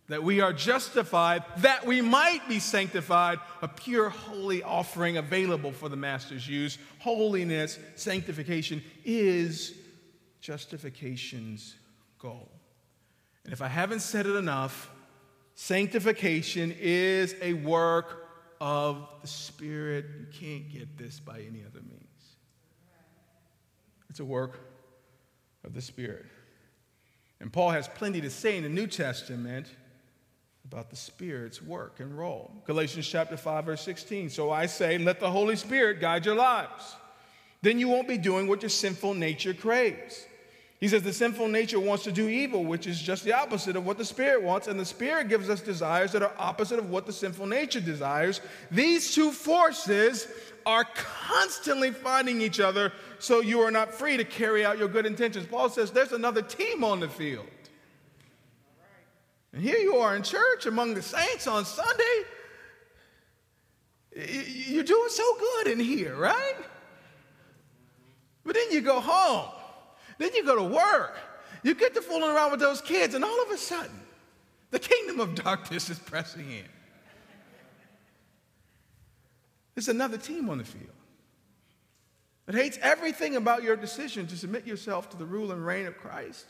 That 0.08 0.24
we 0.24 0.40
are 0.40 0.54
justified, 0.54 1.44
that 1.58 1.86
we 1.86 2.00
might 2.00 2.48
be 2.48 2.60
sanctified, 2.60 3.40
a 3.62 3.68
pure, 3.68 4.10
holy 4.10 4.64
offering 4.64 5.18
available 5.18 5.74
for 5.74 5.90
the 5.90 5.98
Master's 5.98 6.48
use. 6.48 6.78
Holiness, 7.00 7.78
sanctification 7.96 8.82
is 9.04 9.74
justification's 10.40 11.76
goal. 12.20 12.50
And 13.44 13.52
if 13.52 13.62
I 13.62 13.68
haven't 13.68 14.00
said 14.00 14.26
it 14.26 14.36
enough, 14.38 14.90
Sanctification 15.60 16.72
is 16.80 17.34
a 17.42 17.54
work 17.54 18.30
of 18.62 19.10
the 19.24 19.28
Spirit. 19.28 20.06
You 20.20 20.28
can't 20.32 20.72
get 20.72 21.00
this 21.00 21.20
by 21.20 21.40
any 21.40 21.64
other 21.66 21.82
means. 21.82 22.07
It's 24.18 24.22
a 24.22 24.26
work 24.26 24.58
of 25.64 25.76
the 25.76 25.82
Spirit. 25.82 26.26
And 27.40 27.54
Paul 27.54 27.70
has 27.70 27.88
plenty 27.88 28.20
to 28.22 28.32
say 28.32 28.58
in 28.58 28.64
the 28.64 28.70
New 28.70 28.88
Testament 28.88 29.68
about 30.66 30.90
the 30.90 30.96
Spirit's 30.96 31.62
work 31.62 32.00
and 32.00 32.18
role. 32.18 32.52
Galatians 32.66 33.08
chapter 33.08 33.38
5, 33.38 33.66
verse 33.66 33.82
16. 33.82 34.32
So 34.32 34.50
I 34.50 34.66
say, 34.66 34.98
let 34.98 35.20
the 35.20 35.30
Holy 35.30 35.56
Spirit 35.56 36.02
guide 36.02 36.26
your 36.26 36.34
lives. 36.34 36.96
Then 37.62 37.78
you 37.78 37.90
won't 37.90 38.08
be 38.08 38.18
doing 38.18 38.48
what 38.48 38.64
your 38.64 38.70
sinful 38.70 39.14
nature 39.14 39.54
craves. 39.54 40.26
He 40.80 40.88
says 40.88 41.04
the 41.04 41.14
sinful 41.14 41.48
nature 41.48 41.80
wants 41.80 42.04
to 42.06 42.12
do 42.12 42.28
evil, 42.28 42.64
which 42.64 42.88
is 42.88 43.00
just 43.00 43.24
the 43.24 43.34
opposite 43.34 43.76
of 43.76 43.86
what 43.86 44.00
the 44.00 44.06
Spirit 44.06 44.42
wants, 44.42 44.68
and 44.68 44.80
the 44.80 44.86
Spirit 44.86 45.28
gives 45.28 45.48
us 45.48 45.62
desires 45.62 46.12
that 46.14 46.24
are 46.24 46.34
opposite 46.40 46.80
of 46.80 46.90
what 46.90 47.06
the 47.06 47.14
sinful 47.14 47.46
nature 47.46 47.82
desires. 47.82 48.42
These 48.72 49.14
two 49.14 49.32
forces 49.32 50.28
are 50.68 50.86
constantly 50.94 51.90
fighting 51.92 52.42
each 52.42 52.60
other, 52.60 52.94
so 53.18 53.40
you 53.40 53.62
are 53.62 53.72
not 53.72 53.92
free 53.92 54.18
to 54.18 54.24
carry 54.24 54.64
out 54.64 54.78
your 54.78 54.88
good 54.88 55.08
intentions. 55.08 55.48
Paul 55.48 55.70
says 55.70 55.90
there's 55.90 56.12
another 56.12 56.44
team 56.44 56.84
on 56.84 57.00
the 57.00 57.10
field. 57.10 57.48
And 59.54 59.64
here 59.64 59.78
you 59.78 59.96
are 59.96 60.16
in 60.16 60.22
church 60.22 60.68
among 60.68 60.94
the 60.94 61.02
saints 61.02 61.48
on 61.48 61.66
Sunday. 61.66 62.24
You're 64.16 64.84
doing 64.84 65.10
so 65.10 65.38
good 65.40 65.68
in 65.72 65.80
here, 65.80 66.16
right? 66.16 66.56
But 68.44 68.54
then 68.54 68.72
you 68.72 68.82
go 68.82 69.00
home 69.00 69.52
then 70.18 70.34
you 70.34 70.44
go 70.44 70.56
to 70.56 70.64
work. 70.64 71.18
You 71.64 71.76
get 71.76 71.94
to 71.96 72.02
fooling 72.02 72.30
around 72.30 72.52
with 72.52 72.60
those 72.60 72.82
kids, 72.82 73.14
and 73.14 73.24
all 73.24 73.44
of 73.44 73.52
a 73.52 73.58
sudden, 73.58 74.00
the 74.72 74.80
kingdom 74.80 75.20
of 75.20 75.36
darkness 75.36 75.90
is 75.90 76.00
pressing 76.00 76.50
in. 76.52 76.66
There's 79.78 79.90
another 79.90 80.18
team 80.18 80.50
on 80.50 80.58
the 80.58 80.64
field 80.64 80.90
that 82.48 82.56
hates 82.56 82.80
everything 82.82 83.36
about 83.36 83.62
your 83.62 83.76
decision 83.76 84.26
to 84.26 84.36
submit 84.36 84.66
yourself 84.66 85.08
to 85.12 85.18
the 85.18 85.24
rule 85.24 85.52
and 85.52 85.64
reign 85.64 85.86
of 85.86 86.00
Christ. 86.00 86.48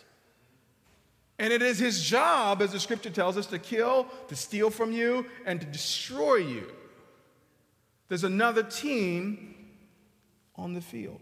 And 1.37 1.51
it 1.51 1.61
is 1.61 1.77
his 1.77 2.01
job, 2.01 2.61
as 2.61 2.71
the 2.71 2.79
scripture 2.79 3.09
tells 3.09 3.35
us, 3.35 3.45
to 3.47 3.59
kill, 3.59 4.07
to 4.29 4.35
steal 4.37 4.69
from 4.69 4.93
you, 4.93 5.25
and 5.45 5.59
to 5.59 5.67
destroy 5.67 6.35
you. 6.35 6.71
There's 8.07 8.23
another 8.23 8.63
team 8.63 9.55
on 10.55 10.73
the 10.73 10.79
field. 10.79 11.19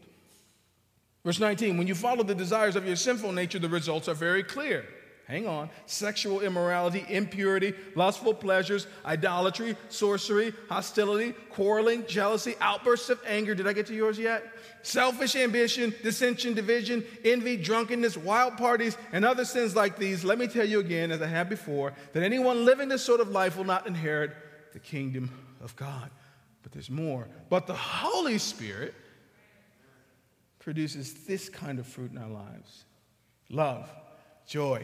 Verse 1.24 1.40
19, 1.40 1.76
when 1.76 1.88
you 1.88 1.96
follow 1.96 2.22
the 2.22 2.36
desires 2.36 2.76
of 2.76 2.86
your 2.86 2.98
sinful 2.98 3.32
nature, 3.32 3.58
the 3.58 3.68
results 3.68 4.08
are 4.08 4.14
very 4.14 4.44
clear. 4.44 4.86
Hang 5.28 5.48
on. 5.48 5.70
Sexual 5.88 6.42
immorality, 6.42 7.04
impurity, 7.10 7.74
lustful 7.96 8.34
pleasures, 8.34 8.86
idolatry, 9.06 9.76
sorcery, 9.90 10.54
hostility, 10.70 11.34
quarreling, 11.50 12.06
jealousy, 12.08 12.56
outbursts 12.62 13.10
of 13.10 13.20
anger. 13.26 13.56
Did 13.56 13.68
I 13.68 13.74
get 13.74 13.88
to 13.88 13.96
yours 13.96 14.20
yet? 14.20 14.46
Selfish 14.84 15.36
ambition, 15.36 15.96
dissension, 16.04 16.54
division, 16.54 17.04
envy, 17.24 17.58
drunkenness, 17.58 18.18
wild 18.18 18.56
parties, 18.58 18.98
and 19.12 19.26
other 19.26 19.46
sins 19.46 19.76
like 19.76 19.98
these. 19.98 20.24
Let 20.24 20.38
me 20.38 20.48
tell 20.48 20.66
you 20.66 20.80
again, 20.80 21.12
as 21.12 21.22
I 21.24 21.28
have 21.28 21.50
before, 21.50 21.94
that 22.14 22.22
anyone 22.22 22.64
living 22.64 22.88
this 22.88 23.04
sort 23.04 23.20
of 23.20 23.30
life 23.30 23.58
will 23.58 23.64
not 23.64 23.88
inherit 23.88 24.32
the 24.74 24.80
kingdom 24.80 25.32
of 25.60 25.76
God. 25.76 26.12
But 26.62 26.72
there's 26.72 26.92
more. 26.92 27.28
But 27.50 27.66
the 27.66 27.74
Holy 27.74 28.38
Spirit, 28.38 28.94
produces 30.66 31.14
this 31.26 31.48
kind 31.48 31.78
of 31.78 31.86
fruit 31.86 32.12
in 32.12 32.18
our 32.18 32.28
lives 32.28 32.86
love, 33.52 33.88
joy, 34.48 34.84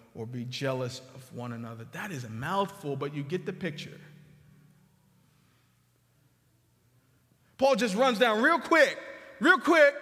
or 0.13 0.25
be 0.25 0.45
jealous 0.45 1.01
of 1.15 1.33
one 1.33 1.53
another. 1.53 1.85
That 1.91 2.11
is 2.11 2.23
a 2.23 2.29
mouthful, 2.29 2.95
but 2.95 3.13
you 3.13 3.23
get 3.23 3.45
the 3.45 3.53
picture. 3.53 3.99
Paul 7.57 7.75
just 7.75 7.95
runs 7.95 8.19
down 8.19 8.41
real 8.41 8.59
quick, 8.59 8.97
real 9.39 9.59
quick, 9.59 9.93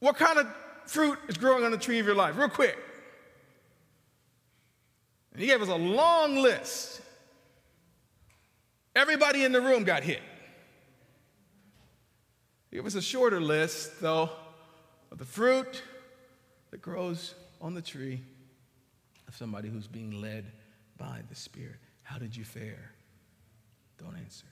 what 0.00 0.16
kind 0.16 0.38
of 0.38 0.46
fruit 0.86 1.18
is 1.28 1.36
growing 1.36 1.64
on 1.64 1.70
the 1.70 1.78
tree 1.78 1.98
of 1.98 2.06
your 2.06 2.14
life? 2.14 2.36
Real 2.36 2.48
quick. 2.48 2.76
And 5.32 5.40
he 5.40 5.46
gave 5.46 5.62
us 5.62 5.68
a 5.68 5.76
long 5.76 6.36
list. 6.36 7.00
Everybody 8.96 9.44
in 9.44 9.52
the 9.52 9.60
room 9.60 9.84
got 9.84 10.02
hit. 10.02 10.20
He 12.70 12.76
gave 12.76 12.86
us 12.86 12.94
a 12.94 13.02
shorter 13.02 13.40
list, 13.40 14.00
though, 14.00 14.30
of 15.12 15.18
the 15.18 15.24
fruit 15.24 15.82
that 16.70 16.82
grows 16.82 17.34
on 17.60 17.74
the 17.74 17.82
tree 17.82 18.22
of 19.28 19.36
somebody 19.36 19.68
who's 19.68 19.86
being 19.86 20.20
led 20.20 20.52
by 20.96 21.20
the 21.28 21.34
Spirit. 21.34 21.76
How 22.02 22.18
did 22.18 22.36
you 22.36 22.44
fare? 22.44 22.92
Don't 23.98 24.16
answer. 24.16 24.46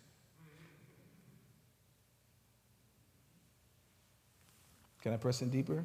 Can 5.02 5.12
I 5.12 5.16
press 5.16 5.42
in 5.42 5.50
deeper? 5.50 5.84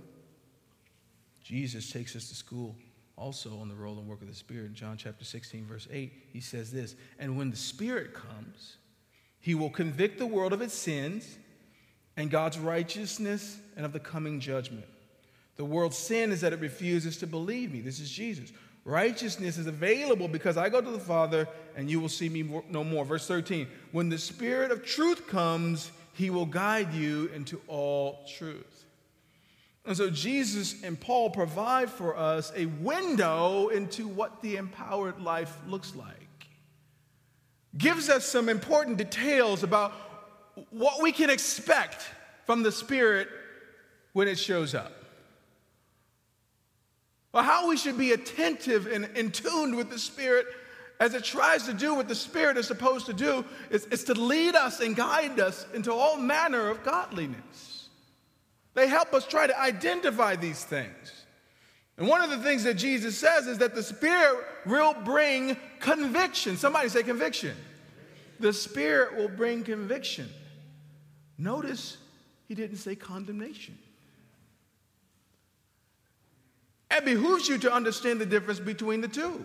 Jesus 1.44 1.90
takes 1.90 2.16
us 2.16 2.30
to 2.30 2.36
school 2.36 2.76
also 3.16 3.58
on 3.60 3.70
the 3.70 3.76
role 3.76 3.98
and 3.98 4.08
work 4.08 4.22
of 4.22 4.28
the 4.28 4.36
Spirit. 4.36 4.66
In 4.68 4.76
John 4.76 4.98
chapter 4.98 5.24
16, 5.24 5.66
verse 5.66 5.88
8, 5.92 6.12
he 6.32 6.40
says 6.40 6.72
this 6.72 6.96
And 7.20 7.38
when 7.38 7.50
the 7.50 7.58
Spirit 7.58 8.14
comes, 8.14 8.78
he 9.40 9.56
will 9.56 9.70
convict 9.70 10.20
the 10.20 10.26
world 10.26 10.54
of 10.54 10.62
its 10.62 10.74
sins 10.74 11.38
and 12.16 12.30
God's 12.30 12.58
righteousness 12.58 13.58
and 13.76 13.86
of 13.86 13.94
the 13.94 14.00
coming 14.00 14.40
judgment. 14.40 14.86
The 15.56 15.66
world's 15.66 15.98
sin 15.98 16.32
is 16.32 16.42
that 16.42 16.54
it 16.54 16.60
refuses 16.60 17.18
to 17.18 17.28
believe 17.28 17.72
me. 17.72 17.82
This 17.82 18.00
is 18.00 18.10
Jesus. 18.10 18.52
Righteousness 18.86 19.58
is 19.58 19.68
available 19.68 20.28
because 20.28 20.58
I 20.58 20.68
go 20.70 20.82
to 20.82 20.92
the 20.92 21.00
Father 21.00 21.48
and 21.76 21.90
you 21.90 22.00
will 22.00 22.10
see 22.10 22.28
me 22.28 22.44
no 22.70 22.84
more. 22.84 23.06
Verse 23.06 23.28
13 23.28 23.68
When 23.92 24.10
the 24.10 24.18
Spirit 24.18 24.72
of 24.72 24.84
truth 24.84 25.28
comes, 25.28 25.92
he 26.14 26.30
will 26.30 26.46
guide 26.46 26.94
you 26.94 27.30
into 27.34 27.62
all 27.68 28.26
truth. 28.38 28.86
And 29.86 29.96
so 29.98 30.10
Jesus 30.10 30.82
and 30.84 31.00
Paul 31.00 31.30
provide 31.30 31.90
for 31.90 32.18
us 32.18 32.52
a 32.56 32.66
window 32.66 33.68
into 33.68 34.08
what 34.08 34.42
the 34.42 34.56
empowered 34.56 35.22
life 35.22 35.58
looks 35.68 35.96
like. 35.96 36.48
Gives 37.78 38.10
us 38.10 38.26
some 38.26 38.50
important 38.50 38.98
details 38.98 39.64
about 39.64 39.94
what 40.70 41.02
we 41.02 41.12
can 41.12 41.30
expect 41.30 42.06
from 42.46 42.64
the 42.64 42.72
Spirit 42.72 43.28
when 44.14 44.28
it 44.28 44.38
shows 44.38 44.76
up. 44.76 45.03
Or 47.34 47.42
how 47.42 47.68
we 47.68 47.78
should 47.78 47.98
be 47.98 48.12
attentive 48.12 48.88
and 48.88 49.10
in 49.16 49.32
tuned 49.32 49.76
with 49.76 49.90
the 49.90 49.98
Spirit 50.00 50.46
as 51.00 51.16
it 51.16 51.24
tries 51.24 51.64
to 51.64 51.74
do 51.74 51.96
what 51.96 52.08
the 52.08 52.16
Spirit 52.16 52.58
is 52.58 52.68
supposed 52.68 53.08
to 53.08 53.14
do, 53.14 53.44
is, 53.70 53.86
is 53.88 54.04
to 54.06 54.14
lead 54.14 54.56
us 54.56 54.80
and 54.80 54.96
guide 54.96 55.40
us 55.40 55.66
into 55.74 55.92
all 55.92 56.16
manner 56.16 56.70
of 56.70 56.84
godliness. 56.84 57.90
They 58.76 58.88
help 58.88 59.14
us 59.14 59.26
try 59.26 59.48
to 59.48 59.60
identify 59.60 60.36
these 60.36 60.64
things. 60.64 61.26
And 61.98 62.08
one 62.08 62.22
of 62.22 62.30
the 62.30 62.38
things 62.38 62.64
that 62.64 62.76
Jesus 62.76 63.18
says 63.18 63.48
is 63.48 63.58
that 63.60 63.76
the 63.76 63.84
Spirit 63.84 64.46
will 64.66 64.94
bring 64.94 65.58
conviction. 65.80 66.58
Somebody 66.58 66.90
say 66.90 67.04
conviction. 67.04 67.56
The 68.40 68.54
Spirit 68.54 69.16
will 69.16 69.28
bring 69.28 69.64
conviction. 69.64 70.30
Notice 71.38 71.98
he 72.48 72.56
didn't 72.56 72.78
say 72.78 72.96
condemnation. 72.96 73.78
It 76.96 77.06
behooves 77.06 77.50
you 77.50 77.58
to 77.60 77.74
understand 77.74 78.22
the 78.22 78.26
difference 78.26 78.60
between 78.60 79.02
the 79.02 79.08
two. 79.08 79.44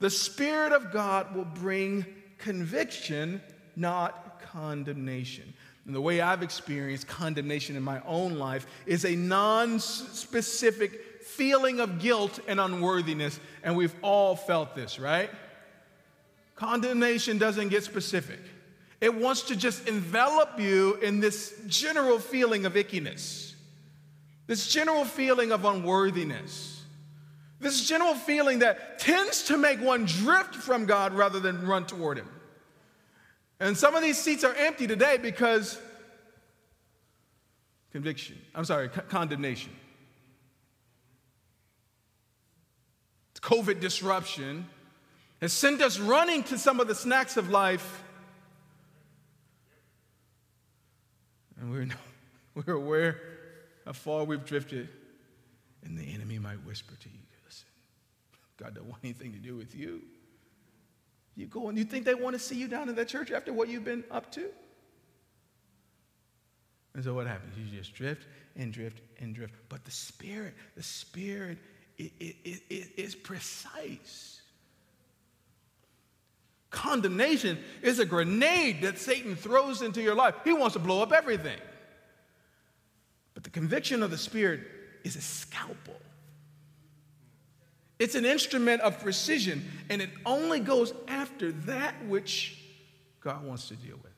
The 0.00 0.10
Spirit 0.10 0.72
of 0.72 0.92
God 0.92 1.34
will 1.34 1.44
bring 1.44 2.06
conviction, 2.38 3.40
not 3.76 4.40
condemnation. 4.40 5.52
And 5.86 5.94
the 5.94 6.00
way 6.00 6.20
I've 6.20 6.42
experienced 6.42 7.06
condemnation 7.06 7.76
in 7.76 7.82
my 7.82 8.00
own 8.06 8.38
life 8.38 8.66
is 8.86 9.04
a 9.04 9.14
non 9.14 9.78
specific 9.78 11.22
feeling 11.22 11.80
of 11.80 11.98
guilt 11.98 12.40
and 12.48 12.58
unworthiness. 12.58 13.38
And 13.62 13.76
we've 13.76 13.94
all 14.02 14.34
felt 14.34 14.74
this, 14.74 14.98
right? 14.98 15.30
Condemnation 16.56 17.36
doesn't 17.38 17.68
get 17.68 17.84
specific, 17.84 18.40
it 19.00 19.14
wants 19.14 19.42
to 19.42 19.56
just 19.56 19.86
envelop 19.86 20.58
you 20.58 20.94
in 20.96 21.20
this 21.20 21.60
general 21.66 22.18
feeling 22.18 22.64
of 22.64 22.74
ickiness, 22.74 23.43
this 24.46 24.68
general 24.68 25.04
feeling 25.04 25.52
of 25.52 25.64
unworthiness. 25.64 26.82
This 27.60 27.86
general 27.86 28.14
feeling 28.14 28.58
that 28.58 28.98
tends 28.98 29.44
to 29.44 29.56
make 29.56 29.80
one 29.80 30.04
drift 30.04 30.54
from 30.54 30.84
God 30.86 31.14
rather 31.14 31.40
than 31.40 31.66
run 31.66 31.86
toward 31.86 32.18
Him. 32.18 32.28
And 33.58 33.76
some 33.76 33.94
of 33.94 34.02
these 34.02 34.18
seats 34.18 34.44
are 34.44 34.54
empty 34.54 34.86
today 34.86 35.16
because 35.16 35.78
conviction, 37.92 38.36
I'm 38.54 38.64
sorry, 38.64 38.88
condemnation. 38.88 39.72
COVID 43.44 43.78
disruption 43.78 44.66
has 45.42 45.52
sent 45.52 45.82
us 45.82 45.98
running 45.98 46.42
to 46.44 46.56
some 46.56 46.80
of 46.80 46.88
the 46.88 46.94
snacks 46.94 47.36
of 47.36 47.50
life. 47.50 48.02
And 51.60 51.70
we're, 51.70 51.88
we're 52.66 52.74
aware 52.74 53.20
how 53.84 53.92
far 53.92 54.24
we've 54.24 54.44
drifted, 54.44 54.88
and 55.84 55.98
the 55.98 56.14
enemy 56.14 56.38
might 56.38 56.64
whisper 56.64 56.94
to 56.94 57.08
you, 57.08 57.18
listen, 57.44 57.66
God 58.56 58.74
don't 58.74 58.86
want 58.86 59.00
anything 59.04 59.32
to 59.32 59.38
do 59.38 59.56
with 59.56 59.74
you. 59.74 60.02
You 61.36 61.46
go 61.46 61.68
and 61.68 61.76
you 61.76 61.84
think 61.84 62.04
they 62.04 62.14
want 62.14 62.34
to 62.34 62.38
see 62.38 62.56
you 62.56 62.68
down 62.68 62.88
in 62.88 62.94
that 62.94 63.08
church 63.08 63.30
after 63.30 63.52
what 63.52 63.68
you've 63.68 63.84
been 63.84 64.04
up 64.10 64.30
to? 64.32 64.48
And 66.94 67.02
so 67.02 67.12
what 67.12 67.26
happens? 67.26 67.54
You 67.58 67.76
just 67.76 67.92
drift 67.92 68.26
and 68.56 68.72
drift 68.72 69.00
and 69.18 69.34
drift. 69.34 69.54
But 69.68 69.84
the 69.84 69.90
Spirit, 69.90 70.54
the 70.76 70.82
Spirit 70.82 71.58
it, 71.98 72.12
it, 72.18 72.62
it 72.70 72.88
is 72.96 73.14
precise. 73.14 74.42
Condemnation 76.70 77.58
is 77.82 78.00
a 78.00 78.06
grenade 78.06 78.82
that 78.82 78.98
Satan 78.98 79.36
throws 79.36 79.80
into 79.80 80.02
your 80.02 80.14
life. 80.14 80.34
He 80.42 80.52
wants 80.52 80.72
to 80.72 80.80
blow 80.80 81.02
up 81.02 81.12
everything. 81.12 81.58
The 83.44 83.50
conviction 83.50 84.02
of 84.02 84.10
the 84.10 84.18
Spirit 84.18 84.60
is 85.04 85.14
a 85.16 85.20
scalpel. 85.20 86.00
It's 87.98 88.16
an 88.16 88.24
instrument 88.24 88.82
of 88.82 88.98
precision, 89.00 89.64
and 89.88 90.02
it 90.02 90.10
only 90.26 90.58
goes 90.58 90.92
after 91.06 91.52
that 91.52 91.94
which 92.06 92.58
God 93.20 93.44
wants 93.44 93.68
to 93.68 93.76
deal 93.76 93.96
with. 94.02 94.12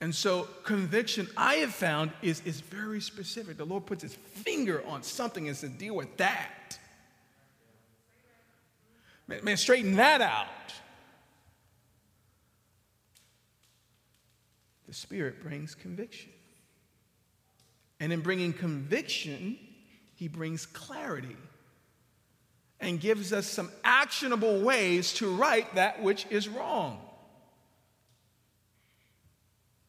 And 0.00 0.14
so, 0.14 0.48
conviction, 0.62 1.26
I 1.36 1.56
have 1.56 1.74
found, 1.74 2.12
is, 2.22 2.40
is 2.44 2.60
very 2.60 3.00
specific. 3.00 3.56
The 3.56 3.66
Lord 3.66 3.84
puts 3.86 4.02
his 4.02 4.14
finger 4.14 4.84
on 4.86 5.02
something 5.02 5.48
and 5.48 5.56
says, 5.56 5.70
deal 5.70 5.96
with 5.96 6.16
that. 6.18 6.78
Man, 9.26 9.40
man 9.42 9.56
straighten 9.56 9.96
that 9.96 10.20
out. 10.20 10.46
The 14.86 14.94
Spirit 14.94 15.42
brings 15.42 15.74
conviction. 15.74 16.30
And 18.00 18.12
in 18.12 18.20
bringing 18.20 18.52
conviction, 18.52 19.58
he 20.14 20.28
brings 20.28 20.66
clarity 20.66 21.36
and 22.80 23.00
gives 23.00 23.32
us 23.32 23.46
some 23.46 23.70
actionable 23.82 24.60
ways 24.60 25.12
to 25.14 25.34
right 25.34 25.72
that 25.74 26.02
which 26.02 26.26
is 26.30 26.48
wrong. 26.48 27.00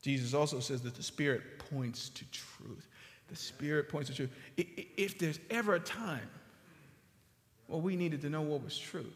Jesus 0.01 0.33
also 0.33 0.59
says 0.59 0.81
that 0.83 0.95
the 0.95 1.03
Spirit 1.03 1.59
points 1.71 2.09
to 2.09 2.25
truth. 2.31 2.87
The 3.27 3.35
Spirit 3.35 3.89
points 3.89 4.09
to 4.09 4.15
truth. 4.15 4.31
If 4.57 5.19
there's 5.19 5.39
ever 5.49 5.75
a 5.75 5.79
time, 5.79 6.29
well, 7.67 7.81
we 7.81 7.95
needed 7.95 8.21
to 8.21 8.29
know 8.29 8.41
what 8.41 8.63
was 8.63 8.77
true. 8.77 9.11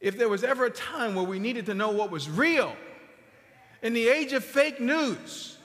If 0.00 0.18
there 0.18 0.28
was 0.28 0.42
ever 0.42 0.64
a 0.64 0.70
time 0.70 1.14
where 1.14 1.24
we 1.24 1.38
needed 1.38 1.66
to 1.66 1.74
know 1.74 1.90
what 1.90 2.10
was 2.10 2.28
real, 2.28 2.74
in 3.82 3.92
the 3.92 4.08
age 4.08 4.32
of 4.32 4.44
fake 4.44 4.80
news 4.80 5.58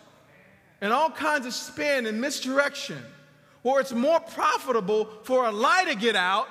and 0.81 0.93
all 0.93 1.09
kinds 1.09 1.45
of 1.45 1.53
spin 1.53 2.05
and 2.05 2.21
misdirection, 2.21 3.03
where 3.61 3.81
it's 3.81 3.93
more 3.93 4.19
profitable 4.19 5.09
for 5.23 5.45
a 5.45 5.51
lie 5.51 5.85
to 5.85 5.95
get 5.95 6.15
out 6.15 6.47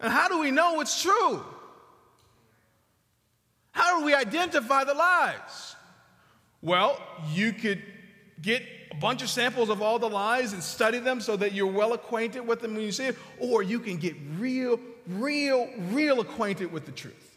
And 0.00 0.12
how 0.12 0.28
do 0.28 0.38
we 0.38 0.50
know 0.50 0.80
it's 0.80 1.02
true? 1.02 1.44
How 3.72 3.98
do 3.98 4.04
we 4.04 4.14
identify 4.14 4.84
the 4.84 4.94
lies? 4.94 5.76
Well, 6.62 7.00
you 7.32 7.52
could 7.52 7.82
get 8.40 8.62
a 8.90 8.96
bunch 8.96 9.22
of 9.22 9.28
samples 9.28 9.68
of 9.70 9.82
all 9.82 9.98
the 9.98 10.08
lies 10.08 10.52
and 10.52 10.62
study 10.62 10.98
them 10.98 11.20
so 11.20 11.36
that 11.36 11.52
you're 11.52 11.70
well 11.70 11.92
acquainted 11.92 12.46
with 12.46 12.60
them 12.60 12.74
when 12.74 12.84
you 12.84 12.92
see 12.92 13.06
it, 13.06 13.16
or 13.38 13.62
you 13.62 13.80
can 13.80 13.96
get 13.96 14.14
real, 14.38 14.80
real, 15.06 15.68
real 15.90 16.20
acquainted 16.20 16.72
with 16.72 16.86
the 16.86 16.92
truth. 16.92 17.27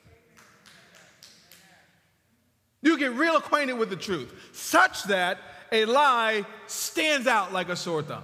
You 2.81 2.97
get 2.97 3.13
real 3.13 3.37
acquainted 3.37 3.73
with 3.73 3.89
the 3.89 3.95
truth, 3.95 4.33
such 4.53 5.03
that 5.03 5.37
a 5.71 5.85
lie 5.85 6.45
stands 6.67 7.27
out 7.27 7.53
like 7.53 7.69
a 7.69 7.75
sore 7.75 8.01
thumb. 8.01 8.23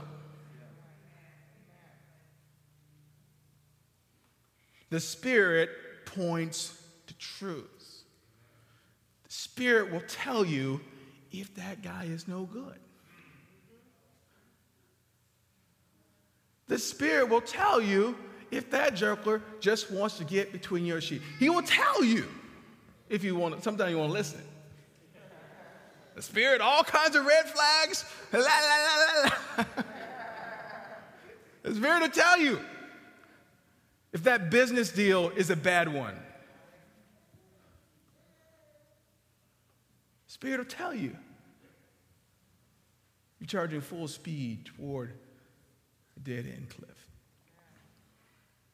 The 4.90 5.00
Spirit 5.00 5.70
points 6.06 6.82
to 7.08 7.18
truth. 7.18 8.04
The 9.26 9.34
Spirit 9.34 9.92
will 9.92 10.04
tell 10.08 10.46
you 10.46 10.82
if 11.32 11.54
that 11.56 11.82
guy 11.82 12.06
is 12.06 12.28
no 12.28 12.44
good. 12.46 12.80
The 16.68 16.80
Spirit 16.80 17.30
will 17.30 17.42
tell 17.42 17.82
you 17.82 18.18
if 18.50 18.72
that 18.72 18.94
jerkler 18.94 19.42
just 19.60 19.92
wants 19.92 20.18
to 20.18 20.24
get 20.24 20.52
between 20.52 20.86
your 20.86 21.02
sheep. 21.02 21.22
He 21.40 21.50
will 21.50 21.64
tell 21.64 22.04
you 22.04 22.28
if 23.10 23.24
you 23.24 23.36
want 23.36 23.58
to, 23.58 23.62
sometimes 23.62 23.92
you 23.92 23.98
want 23.98 24.10
to 24.10 24.14
listen. 24.14 24.42
The 26.18 26.24
Spirit, 26.24 26.62
all 26.62 26.84
kinds 26.84 27.16
of 27.16 27.28
red 27.28 27.46
flags. 27.46 28.04
La, 28.34 28.40
la, 28.40 29.30
la, 29.60 29.64
the 31.62 31.76
Spirit 31.76 32.02
will 32.02 32.10
tell 32.10 32.40
you 32.40 32.60
if 34.12 34.24
that 34.24 34.50
business 34.50 34.90
deal 34.90 35.30
is 35.36 35.52
a 35.52 35.56
bad 35.56 35.94
one. 35.94 36.16
Spirit 40.26 40.58
will 40.58 40.66
tell 40.66 40.92
you. 40.92 41.16
You're 43.40 43.46
charging 43.46 43.82
full 43.82 44.08
speed 44.08 44.66
toward 44.66 45.14
a 46.16 46.20
dead 46.20 46.48
end 46.52 46.70
cliff. 46.70 47.08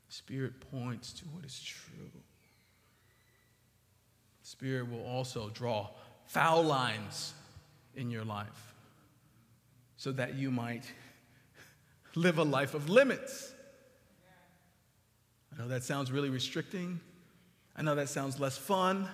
Spirit 0.08 0.53
points 0.71 1.12
to 1.12 1.25
what 1.25 1.43
is 1.43 1.62
true. 1.62 2.21
Spirit 4.43 4.89
will 4.89 5.03
also 5.03 5.49
draw 5.49 5.89
foul 6.34 6.63
lines 6.63 7.32
in 7.96 8.10
your 8.10 8.26
life 8.26 8.74
so 9.98 10.12
that 10.12 10.34
you 10.34 10.50
might 10.50 10.91
live 12.15 12.39
a 12.39 12.43
life 12.43 12.74
of 12.74 12.89
limits. 12.89 13.54
I 15.54 15.62
know 15.62 15.67
that 15.67 15.84
sounds 15.84 16.12
really 16.12 16.32
restricting. 16.32 17.00
I 17.76 17.84
know 17.84 17.93
that 17.93 18.10
sounds 18.10 18.39
less 18.39 18.58
fun. 18.58 19.08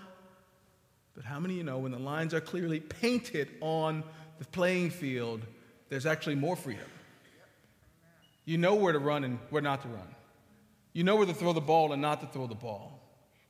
But 1.14 1.26
how 1.26 1.42
many 1.42 1.56
of 1.56 1.58
you 1.58 1.64
know 1.66 1.80
when 1.80 1.92
the 1.92 2.00
lines 2.00 2.34
are 2.34 2.40
clearly 2.40 2.80
painted 2.80 3.50
on 3.60 4.02
the 4.38 4.46
playing 4.46 4.90
field, 4.90 5.42
there's 5.90 6.06
actually 6.06 6.36
more 6.36 6.56
freedom? 6.56 6.88
You 8.46 8.58
know 8.58 8.76
where 8.76 8.94
to 8.94 9.00
run 9.00 9.26
and 9.26 9.40
where 9.50 9.62
not 9.62 9.82
to 9.82 9.90
run. 9.90 10.16
You 10.94 11.04
know 11.04 11.18
where 11.18 11.26
to 11.26 11.34
throw 11.34 11.52
the 11.52 11.60
ball 11.60 11.92
and 11.92 12.02
not 12.02 12.22
to 12.22 12.28
throw 12.28 12.48
the 12.48 12.56
ball. 12.56 13.02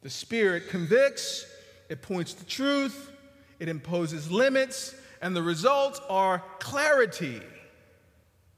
The 0.01 0.09
Spirit 0.09 0.69
convicts, 0.69 1.45
it 1.87 2.01
points 2.01 2.33
to 2.33 2.45
truth, 2.47 3.11
it 3.59 3.69
imposes 3.69 4.31
limits, 4.31 4.95
and 5.21 5.35
the 5.35 5.43
results 5.43 5.99
are 6.09 6.43
clarity. 6.59 7.41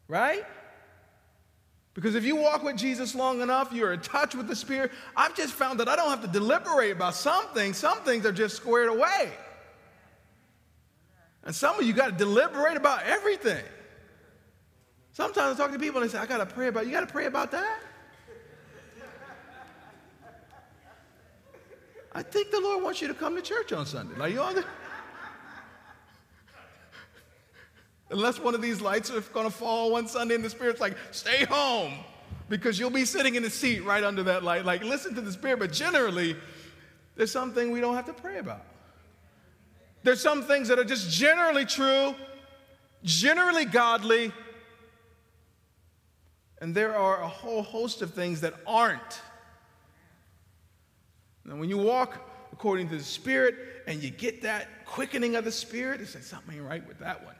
Right? 0.07 0.45
Because 1.93 2.15
if 2.15 2.23
you 2.23 2.35
walk 2.37 2.63
with 2.63 2.77
Jesus 2.77 3.15
long 3.15 3.41
enough, 3.41 3.73
you're 3.73 3.93
in 3.93 3.99
touch 3.99 4.33
with 4.33 4.47
the 4.47 4.55
Spirit. 4.55 4.91
I've 5.15 5.35
just 5.35 5.53
found 5.53 5.79
that 5.79 5.89
I 5.89 5.95
don't 5.95 6.09
have 6.09 6.21
to 6.21 6.27
deliberate 6.27 6.91
about 6.91 7.15
some 7.15 7.47
things, 7.49 7.77
some 7.77 7.99
things 7.99 8.25
are 8.25 8.31
just 8.31 8.55
squared 8.55 8.89
away. 8.89 9.31
And 11.43 11.55
some 11.55 11.79
of 11.79 11.85
you 11.85 11.93
got 11.93 12.11
to 12.11 12.17
deliberate 12.17 12.77
about 12.77 13.03
everything. 13.03 13.63
Sometimes 15.11 15.59
I 15.59 15.63
talk 15.63 15.73
to 15.73 15.79
people 15.79 16.01
and 16.01 16.09
they 16.09 16.13
say, 16.13 16.19
I 16.19 16.25
got 16.25 16.37
to 16.37 16.45
pray 16.45 16.67
about, 16.67 16.85
you 16.85 16.91
got 16.91 17.01
to 17.01 17.11
pray 17.11 17.25
about 17.25 17.51
that? 17.51 17.79
I 22.13 22.21
think 22.21 22.51
the 22.51 22.59
Lord 22.59 22.83
wants 22.83 23.01
you 23.01 23.07
to 23.07 23.13
come 23.13 23.35
to 23.35 23.41
church 23.41 23.71
on 23.71 23.85
Sunday. 23.85 24.15
Like 24.15 24.33
you 24.33 24.41
on 24.41 24.55
the 24.55 24.65
Unless 28.11 28.39
one 28.39 28.53
of 28.53 28.61
these 28.61 28.81
lights 28.81 29.09
are 29.09 29.21
going 29.21 29.45
to 29.45 29.51
fall 29.51 29.91
one 29.91 30.07
Sunday 30.07 30.35
and 30.35 30.43
the 30.43 30.49
Spirit's 30.49 30.81
like, 30.81 30.97
stay 31.11 31.45
home 31.45 31.93
because 32.49 32.77
you'll 32.77 32.89
be 32.89 33.05
sitting 33.05 33.35
in 33.35 33.43
the 33.43 33.49
seat 33.49 33.79
right 33.85 34.03
under 34.03 34.21
that 34.23 34.43
light. 34.43 34.65
Like, 34.65 34.83
listen 34.83 35.15
to 35.15 35.21
the 35.21 35.31
Spirit, 35.31 35.59
but 35.59 35.71
generally, 35.71 36.35
there's 37.15 37.31
something 37.31 37.71
we 37.71 37.79
don't 37.79 37.95
have 37.95 38.05
to 38.07 38.13
pray 38.13 38.39
about. 38.39 38.65
There's 40.03 40.19
some 40.19 40.43
things 40.43 40.67
that 40.67 40.77
are 40.77 40.83
just 40.83 41.09
generally 41.09 41.65
true, 41.65 42.13
generally 43.03 43.63
godly, 43.63 44.33
and 46.59 46.75
there 46.75 46.95
are 46.95 47.21
a 47.21 47.27
whole 47.27 47.61
host 47.61 48.01
of 48.01 48.13
things 48.13 48.41
that 48.41 48.53
aren't. 48.67 49.21
Now, 51.45 51.55
when 51.55 51.69
you 51.69 51.77
walk 51.77 52.19
according 52.51 52.89
to 52.89 52.97
the 52.97 53.03
Spirit 53.03 53.55
and 53.87 54.03
you 54.03 54.09
get 54.09 54.41
that 54.41 54.85
quickening 54.85 55.37
of 55.37 55.45
the 55.45 55.51
Spirit, 55.51 56.01
it's 56.01 56.13
like 56.13 56.23
something 56.25 56.61
right 56.61 56.85
with 56.85 56.99
that 56.99 57.23
one. 57.23 57.35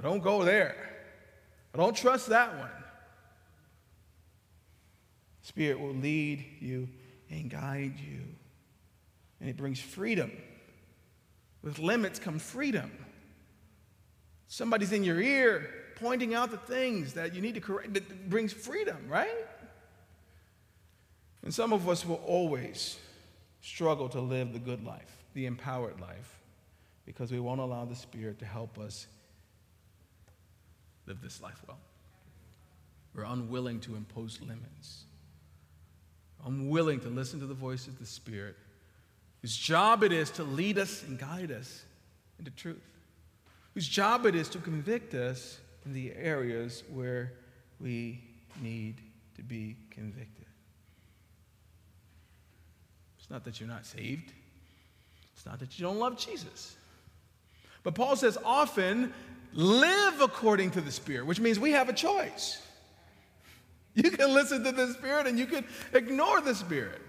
I 0.00 0.02
don't 0.02 0.22
go 0.22 0.44
there. 0.44 0.74
I 1.74 1.76
don't 1.76 1.94
trust 1.94 2.30
that 2.30 2.56
one. 2.56 2.70
Spirit 5.42 5.78
will 5.78 5.92
lead 5.92 6.42
you 6.58 6.88
and 7.28 7.50
guide 7.50 7.98
you. 7.98 8.22
And 9.40 9.50
it 9.50 9.58
brings 9.58 9.78
freedom. 9.78 10.32
With 11.62 11.78
limits 11.78 12.18
come 12.18 12.38
freedom. 12.38 12.90
Somebody's 14.46 14.92
in 14.92 15.04
your 15.04 15.20
ear 15.20 15.68
pointing 15.96 16.32
out 16.32 16.50
the 16.50 16.56
things 16.56 17.12
that 17.12 17.34
you 17.34 17.42
need 17.42 17.54
to 17.56 17.60
correct. 17.60 17.92
That 17.92 18.30
brings 18.30 18.54
freedom, 18.54 18.96
right? 19.06 19.46
And 21.42 21.52
some 21.52 21.74
of 21.74 21.90
us 21.90 22.06
will 22.06 22.22
always 22.26 22.98
struggle 23.60 24.08
to 24.08 24.20
live 24.20 24.54
the 24.54 24.58
good 24.58 24.82
life, 24.82 25.14
the 25.34 25.44
empowered 25.44 26.00
life, 26.00 26.40
because 27.04 27.30
we 27.30 27.38
won't 27.38 27.60
allow 27.60 27.84
the 27.84 27.94
Spirit 27.94 28.38
to 28.38 28.46
help 28.46 28.78
us 28.78 29.06
live 31.10 31.20
this 31.20 31.42
life 31.42 31.60
well. 31.66 31.78
We're 33.16 33.24
unwilling 33.24 33.80
to 33.80 33.96
impose 33.96 34.38
limits, 34.40 35.02
unwilling 36.46 37.00
to 37.00 37.08
listen 37.08 37.40
to 37.40 37.46
the 37.46 37.54
voice 37.54 37.88
of 37.88 37.98
the 37.98 38.06
Spirit, 38.06 38.54
whose 39.40 39.56
job 39.56 40.04
it 40.04 40.12
is 40.12 40.30
to 40.30 40.44
lead 40.44 40.78
us 40.78 41.02
and 41.02 41.18
guide 41.18 41.50
us 41.50 41.82
into 42.38 42.52
truth, 42.52 42.86
whose 43.74 43.88
job 43.88 44.24
it 44.24 44.36
is 44.36 44.48
to 44.50 44.58
convict 44.58 45.14
us 45.14 45.58
in 45.84 45.92
the 45.92 46.14
areas 46.14 46.84
where 46.92 47.32
we 47.80 48.22
need 48.62 49.00
to 49.34 49.42
be 49.42 49.76
convicted. 49.90 50.46
It's 53.18 53.30
not 53.30 53.44
that 53.44 53.58
you're 53.58 53.68
not 53.68 53.84
saved. 53.84 54.32
It's 55.34 55.44
not 55.44 55.58
that 55.58 55.76
you 55.76 55.84
don't 55.84 55.98
love 55.98 56.16
Jesus. 56.16 56.76
But 57.82 57.96
Paul 57.96 58.14
says 58.14 58.38
often 58.44 59.12
live 59.52 60.20
according 60.20 60.72
to 60.72 60.80
the 60.80 60.92
Spirit, 60.92 61.26
which 61.26 61.40
means 61.40 61.58
we 61.58 61.72
have 61.72 61.88
a 61.88 61.92
choice. 61.92 62.60
You 63.94 64.10
can 64.10 64.32
listen 64.32 64.62
to 64.64 64.72
the 64.72 64.92
Spirit 64.92 65.26
and 65.26 65.38
you 65.38 65.46
can 65.46 65.64
ignore 65.92 66.40
the 66.40 66.54
Spirit. 66.54 67.00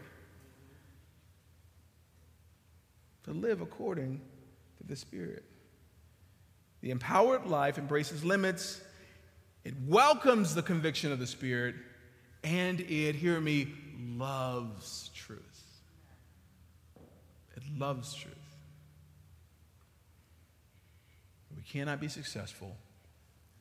To 3.26 3.32
live 3.32 3.62
according 3.62 4.20
to 4.78 4.88
the 4.88 4.96
Spirit. 4.96 5.44
The 6.82 6.90
empowered 6.90 7.46
life 7.46 7.78
embraces 7.78 8.24
limits, 8.24 8.82
it 9.64 9.76
welcomes 9.88 10.56
the 10.56 10.64
conviction 10.64 11.12
of 11.12 11.20
the 11.20 11.28
Spirit, 11.28 11.76
and 12.44 12.80
it, 12.82 13.16
hear 13.16 13.40
me, 13.40 13.68
loves 14.18 15.12
truth. 15.14 15.40
It 17.56 17.64
loves 17.78 18.16
truth. 18.16 18.34
We 21.56 21.61
cannot 21.72 22.00
be 22.00 22.08
successful. 22.08 22.76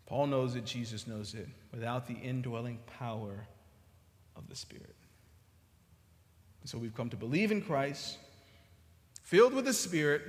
Paul 0.06 0.26
knows 0.26 0.56
it, 0.56 0.64
Jesus 0.64 1.06
knows 1.06 1.34
it, 1.34 1.48
without 1.72 2.08
the 2.08 2.14
indwelling 2.14 2.80
power 2.98 3.46
of 4.34 4.48
the 4.48 4.56
Spirit. 4.56 4.96
And 6.60 6.68
so 6.68 6.78
we've 6.78 6.94
come 6.94 7.10
to 7.10 7.16
believe 7.16 7.52
in 7.52 7.62
Christ, 7.62 8.18
filled 9.22 9.54
with 9.54 9.64
the 9.64 9.72
Spirit. 9.72 10.22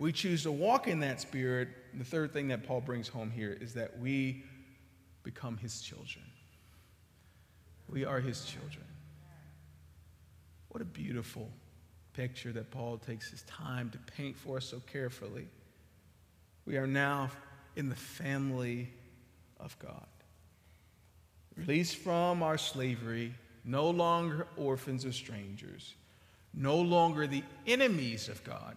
We 0.00 0.12
choose 0.12 0.42
to 0.42 0.52
walk 0.52 0.88
in 0.88 1.00
that 1.00 1.20
Spirit. 1.20 1.68
And 1.92 2.00
the 2.00 2.04
third 2.04 2.32
thing 2.32 2.48
that 2.48 2.66
Paul 2.66 2.80
brings 2.80 3.06
home 3.06 3.30
here 3.30 3.56
is 3.60 3.74
that 3.74 3.98
we 3.98 4.42
become 5.22 5.56
his 5.56 5.80
children. 5.80 6.24
We 7.88 8.04
are 8.04 8.20
his 8.20 8.44
children. 8.44 8.84
What 10.70 10.82
a 10.82 10.86
beautiful 10.86 11.48
picture 12.12 12.52
that 12.52 12.70
Paul 12.70 12.98
takes 12.98 13.30
his 13.30 13.42
time 13.42 13.90
to 13.90 13.98
paint 14.12 14.36
for 14.36 14.56
us 14.56 14.64
so 14.64 14.82
carefully. 14.90 15.46
We 16.68 16.76
are 16.76 16.86
now 16.86 17.30
in 17.76 17.88
the 17.88 17.96
family 17.96 18.90
of 19.58 19.74
God. 19.78 20.06
Released 21.56 21.96
from 21.96 22.42
our 22.42 22.58
slavery, 22.58 23.32
no 23.64 23.88
longer 23.88 24.46
orphans 24.54 25.06
or 25.06 25.12
strangers, 25.12 25.94
no 26.52 26.76
longer 26.76 27.26
the 27.26 27.42
enemies 27.66 28.28
of 28.28 28.44
God. 28.44 28.76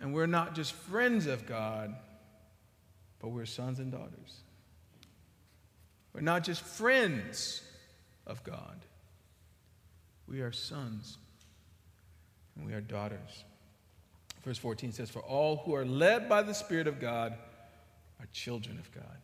And 0.00 0.14
we're 0.14 0.26
not 0.26 0.54
just 0.54 0.72
friends 0.72 1.26
of 1.26 1.46
God, 1.46 1.96
but 3.18 3.30
we're 3.30 3.44
sons 3.44 3.80
and 3.80 3.90
daughters. 3.90 4.38
We're 6.12 6.20
not 6.20 6.44
just 6.44 6.62
friends 6.62 7.60
of 8.24 8.44
God, 8.44 8.76
we 10.28 10.42
are 10.42 10.52
sons 10.52 11.18
and 12.54 12.64
we 12.64 12.72
are 12.72 12.80
daughters. 12.80 13.42
Verse 14.44 14.58
14 14.58 14.92
says, 14.92 15.10
For 15.10 15.20
all 15.20 15.56
who 15.58 15.74
are 15.74 15.84
led 15.84 16.28
by 16.28 16.42
the 16.42 16.54
Spirit 16.54 16.86
of 16.86 17.00
God 17.00 17.34
are 18.20 18.26
children 18.32 18.78
of 18.78 18.90
God. 18.92 19.18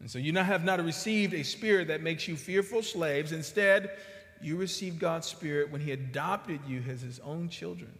And 0.00 0.10
so 0.10 0.18
you 0.18 0.32
have 0.32 0.64
not 0.64 0.82
received 0.84 1.34
a 1.34 1.42
spirit 1.42 1.88
that 1.88 2.02
makes 2.02 2.28
you 2.28 2.36
fearful 2.36 2.82
slaves. 2.82 3.32
Instead, 3.32 3.90
you 4.40 4.56
received 4.56 5.00
God's 5.00 5.26
Spirit 5.26 5.70
when 5.70 5.80
He 5.80 5.92
adopted 5.92 6.60
you 6.66 6.82
as 6.88 7.02
His 7.02 7.18
own 7.20 7.48
children. 7.48 7.98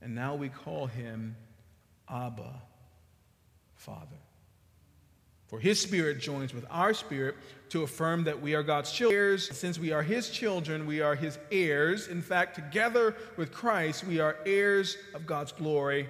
And 0.00 0.14
now 0.14 0.34
we 0.34 0.48
call 0.48 0.86
Him 0.86 1.36
Abba, 2.08 2.60
Father. 3.76 4.16
For 5.52 5.60
his 5.60 5.78
spirit 5.78 6.18
joins 6.18 6.54
with 6.54 6.64
our 6.70 6.94
spirit 6.94 7.34
to 7.68 7.82
affirm 7.82 8.24
that 8.24 8.40
we 8.40 8.54
are 8.54 8.62
God's 8.62 8.90
children. 8.90 9.36
Since 9.36 9.78
we 9.78 9.92
are 9.92 10.02
his 10.02 10.30
children, 10.30 10.86
we 10.86 11.02
are 11.02 11.14
his 11.14 11.38
heirs. 11.50 12.08
In 12.08 12.22
fact, 12.22 12.54
together 12.54 13.14
with 13.36 13.52
Christ, 13.52 14.02
we 14.04 14.18
are 14.18 14.38
heirs 14.46 14.96
of 15.14 15.26
God's 15.26 15.52
glory. 15.52 16.08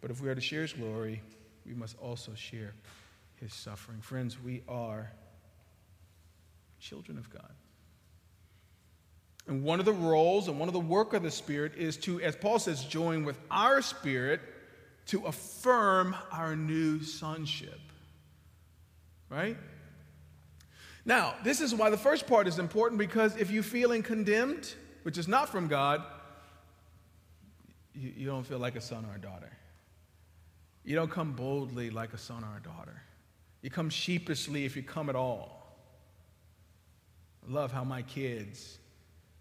But 0.00 0.12
if 0.12 0.20
we 0.20 0.28
are 0.28 0.36
to 0.36 0.40
share 0.40 0.62
his 0.62 0.72
glory, 0.72 1.20
we 1.66 1.74
must 1.74 1.98
also 1.98 2.32
share 2.36 2.74
his 3.40 3.52
suffering. 3.52 4.00
Friends, 4.00 4.40
we 4.40 4.62
are 4.68 5.10
children 6.78 7.18
of 7.18 7.28
God. 7.30 7.50
And 9.48 9.64
one 9.64 9.80
of 9.80 9.84
the 9.84 9.92
roles 9.92 10.46
and 10.46 10.60
one 10.60 10.68
of 10.68 10.74
the 10.74 10.78
work 10.78 11.12
of 11.12 11.24
the 11.24 11.30
Spirit 11.32 11.72
is 11.76 11.96
to, 11.96 12.20
as 12.20 12.36
Paul 12.36 12.60
says, 12.60 12.84
join 12.84 13.24
with 13.24 13.36
our 13.50 13.82
spirit 13.82 14.40
to 15.06 15.26
affirm 15.26 16.14
our 16.30 16.54
new 16.54 17.02
sonship 17.02 17.80
right? 19.34 19.56
Now, 21.04 21.34
this 21.42 21.60
is 21.60 21.74
why 21.74 21.90
the 21.90 21.98
first 21.98 22.26
part 22.26 22.46
is 22.46 22.58
important 22.58 22.98
because 22.98 23.36
if 23.36 23.50
you're 23.50 23.62
feeling 23.62 24.02
condemned, 24.02 24.74
which 25.02 25.18
is 25.18 25.28
not 25.28 25.48
from 25.48 25.68
God, 25.68 26.02
you, 27.94 28.12
you 28.16 28.26
don't 28.26 28.44
feel 28.44 28.58
like 28.58 28.76
a 28.76 28.80
son 28.80 29.04
or 29.04 29.16
a 29.16 29.20
daughter. 29.20 29.50
You 30.84 30.94
don't 30.94 31.10
come 31.10 31.32
boldly 31.32 31.90
like 31.90 32.12
a 32.12 32.18
son 32.18 32.44
or 32.44 32.56
a 32.56 32.62
daughter. 32.62 33.02
You 33.60 33.70
come 33.70 33.90
sheepishly 33.90 34.64
if 34.64 34.76
you 34.76 34.82
come 34.82 35.08
at 35.08 35.16
all. 35.16 35.76
I 37.46 37.52
love 37.52 37.72
how 37.72 37.84
my 37.84 38.02
kids, 38.02 38.78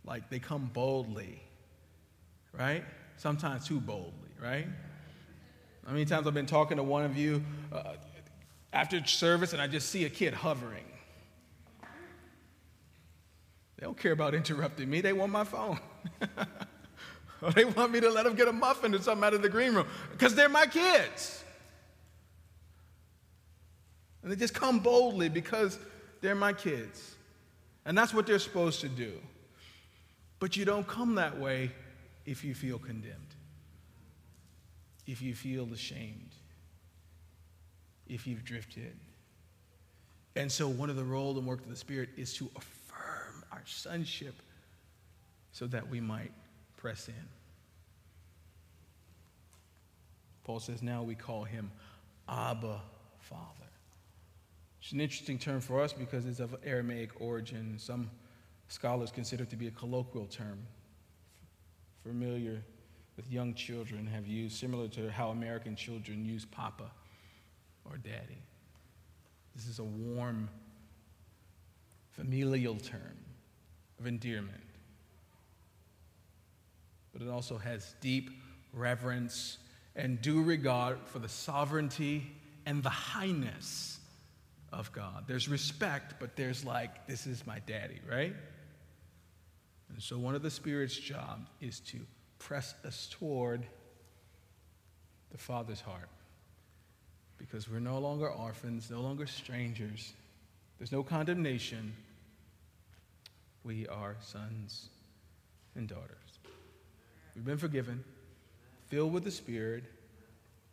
like, 0.05 0.29
they 0.29 0.39
come 0.39 0.69
boldly, 0.73 1.41
right? 2.51 2.83
Sometimes 3.17 3.67
too 3.67 3.79
boldly, 3.79 4.31
right? 4.41 4.67
How 5.85 5.91
many 5.91 6.05
times 6.05 6.27
I've 6.27 6.33
been 6.33 6.45
talking 6.45 6.77
to 6.77 6.83
one 6.83 7.05
of 7.05 7.15
you 7.17 7.43
uh, 7.71 7.93
after 8.74 9.05
service 9.05 9.53
and 9.53 9.61
I 9.61 9.67
just 9.67 9.89
see 9.89 10.05
a 10.05 10.09
kid 10.09 10.34
hovering? 10.34 10.84
They 13.78 13.86
don't 13.86 13.97
care 13.97 14.11
about 14.11 14.34
interrupting 14.34 14.89
me, 14.89 15.01
they 15.01 15.13
want 15.13 15.32
my 15.32 15.43
phone. 15.43 15.80
or 17.41 17.51
they 17.51 17.65
want 17.65 17.91
me 17.91 17.99
to 17.99 18.09
let 18.09 18.24
them 18.24 18.36
get 18.36 18.47
a 18.47 18.53
muffin 18.53 18.95
or 18.95 18.99
something 18.99 19.24
out 19.26 19.34
of 19.34 19.41
the 19.41 19.49
green 19.49 19.74
room 19.74 19.88
because 20.11 20.36
they're 20.36 20.49
my 20.49 20.65
kids. 20.65 21.43
And 24.21 24.32
they 24.32 24.36
just 24.36 24.53
come 24.53 24.80
boldly 24.80 25.28
because 25.30 25.78
they're 26.21 26.36
my 26.36 26.53
kids. 26.53 27.15
And 27.86 27.97
that's 27.97 28.13
what 28.13 28.26
they're 28.26 28.39
supposed 28.39 28.80
to 28.82 28.89
do. 28.89 29.13
But 30.39 30.55
you 30.55 30.65
don't 30.65 30.88
come 30.88 31.15
that 31.15 31.39
way 31.39 31.71
if 32.26 32.43
you 32.43 32.55
feel 32.55 32.80
condemned, 32.80 33.36
if 35.05 35.21
you 35.21 35.36
feel 35.36 35.71
ashamed, 35.74 36.32
if 38.14 38.28
you've 38.28 38.45
drifted. 38.45 38.95
And 40.36 40.51
so, 40.51 40.68
one 40.68 40.89
of 40.89 40.95
the 40.95 41.03
role 41.03 41.36
and 41.38 41.47
work 41.47 41.61
of 41.61 41.70
the 41.70 41.76
Spirit 41.76 42.09
is 42.16 42.34
to 42.36 42.49
affirm 42.55 43.43
our 43.51 43.64
sonship 43.66 44.36
so 45.51 45.66
that 45.68 45.89
we 45.89 45.99
might 45.99 46.32
press 46.78 47.07
in. 47.07 47.28
Paul 50.43 50.59
says, 50.59 50.82
now 50.82 51.01
we 51.03 51.16
call 51.16 51.43
him 51.43 51.72
Abba 52.30 52.82
Father. 53.20 53.41
It's 54.82 54.91
an 54.91 54.99
interesting 54.99 55.39
term 55.39 55.61
for 55.61 55.82
us 55.82 55.93
because 55.93 56.26
it's 56.26 56.39
of 56.39 56.55
Aramaic 56.66 57.22
origin. 57.22 57.76
Some 57.78 58.11
scholars 58.68 59.11
consider 59.11 59.43
it 59.43 59.49
to 59.51 59.55
be 59.55 59.68
a 59.68 59.72
colloquial 59.72 60.26
term, 60.26 60.59
familiar 62.03 62.61
with 63.16 63.32
young 63.32 63.53
children, 63.53 64.05
have 64.07 64.28
used 64.28 64.57
similar 64.57 64.88
to 64.89 65.09
how 65.09 65.30
American 65.30 65.76
children 65.76 66.26
use 66.26 66.45
papa 66.45 66.91
or 67.86 67.97
daddy. 67.97 68.41
This 69.55 69.67
is 69.67 69.79
a 69.79 69.84
warm, 69.84 70.49
familial 72.11 72.75
term 72.75 73.17
of 73.99 74.07
endearment. 74.07 74.63
But 77.11 77.21
it 77.21 77.29
also 77.29 77.57
has 77.57 77.93
deep 78.01 78.31
reverence 78.73 79.57
and 79.95 80.21
due 80.21 80.41
regard 80.41 80.97
for 81.05 81.19
the 81.19 81.29
sovereignty 81.29 82.36
and 82.65 82.81
the 82.81 82.89
highness 82.89 83.99
of 84.71 84.91
God. 84.91 85.25
There's 85.27 85.47
respect, 85.47 86.15
but 86.19 86.36
there's 86.36 86.65
like, 86.65 87.05
this 87.05 87.27
is 87.27 87.45
my 87.45 87.59
daddy, 87.67 87.99
right? 88.09 88.34
And 89.89 90.01
so 90.01 90.17
one 90.17 90.34
of 90.34 90.41
the 90.41 90.49
Spirit's 90.49 90.97
job 90.97 91.47
is 91.61 91.79
to 91.81 91.99
press 92.39 92.73
us 92.84 93.07
toward 93.11 93.65
the 95.31 95.38
Father's 95.38 95.81
heart. 95.81 96.09
Because 97.45 97.69
we're 97.69 97.79
no 97.79 97.99
longer 97.99 98.29
orphans, 98.29 98.89
no 98.89 99.01
longer 99.01 99.27
strangers. 99.27 100.13
There's 100.77 100.93
no 100.93 101.03
condemnation. 101.03 101.93
We 103.63 103.87
are 103.87 104.15
sons 104.21 104.89
and 105.75 105.87
daughters. 105.87 106.39
We've 107.35 107.45
been 107.45 107.57
forgiven, 107.57 108.03
filled 108.87 109.11
with 109.11 109.25
the 109.25 109.31
Spirit, 109.31 109.83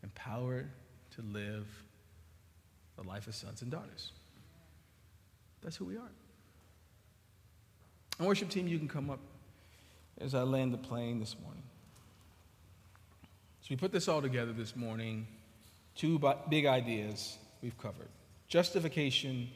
empowered 0.03 0.71
to 1.17 1.23
live 1.23 1.67
the 2.97 3.03
life 3.03 3.27
of 3.27 3.35
sons 3.35 3.63
and 3.63 3.71
daughters. 3.71 4.13
That's 5.63 5.77
who 5.77 5.87
we 5.87 5.97
are. 5.97 6.11
And 8.19 8.29
worship 8.29 8.49
team, 8.49 8.69
you 8.69 8.79
can 8.79 8.89
come 8.89 9.11
up 9.11 9.21
as 10.21 10.35
I 10.35 10.43
land 10.43 10.73
the 10.73 10.79
plane 10.79 11.19
this 11.19 11.35
morning. 11.43 11.63
So 13.63 13.67
we 13.71 13.77
put 13.77 13.93
this 13.93 14.09
all 14.09 14.23
together 14.23 14.53
this 14.53 14.77
morning. 14.77 15.27
Two 16.01 16.19
big 16.49 16.65
ideas 16.65 17.37
we've 17.61 17.77
covered 17.77 18.09
justification 18.49 19.51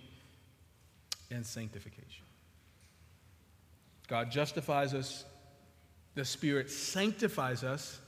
and 1.30 1.45
sanctification. 1.45 2.26
God 4.09 4.30
justifies 4.30 4.92
us, 4.92 5.24
the 6.14 6.24
Spirit 6.26 6.70
sanctifies 6.70 7.64
us 7.64 7.99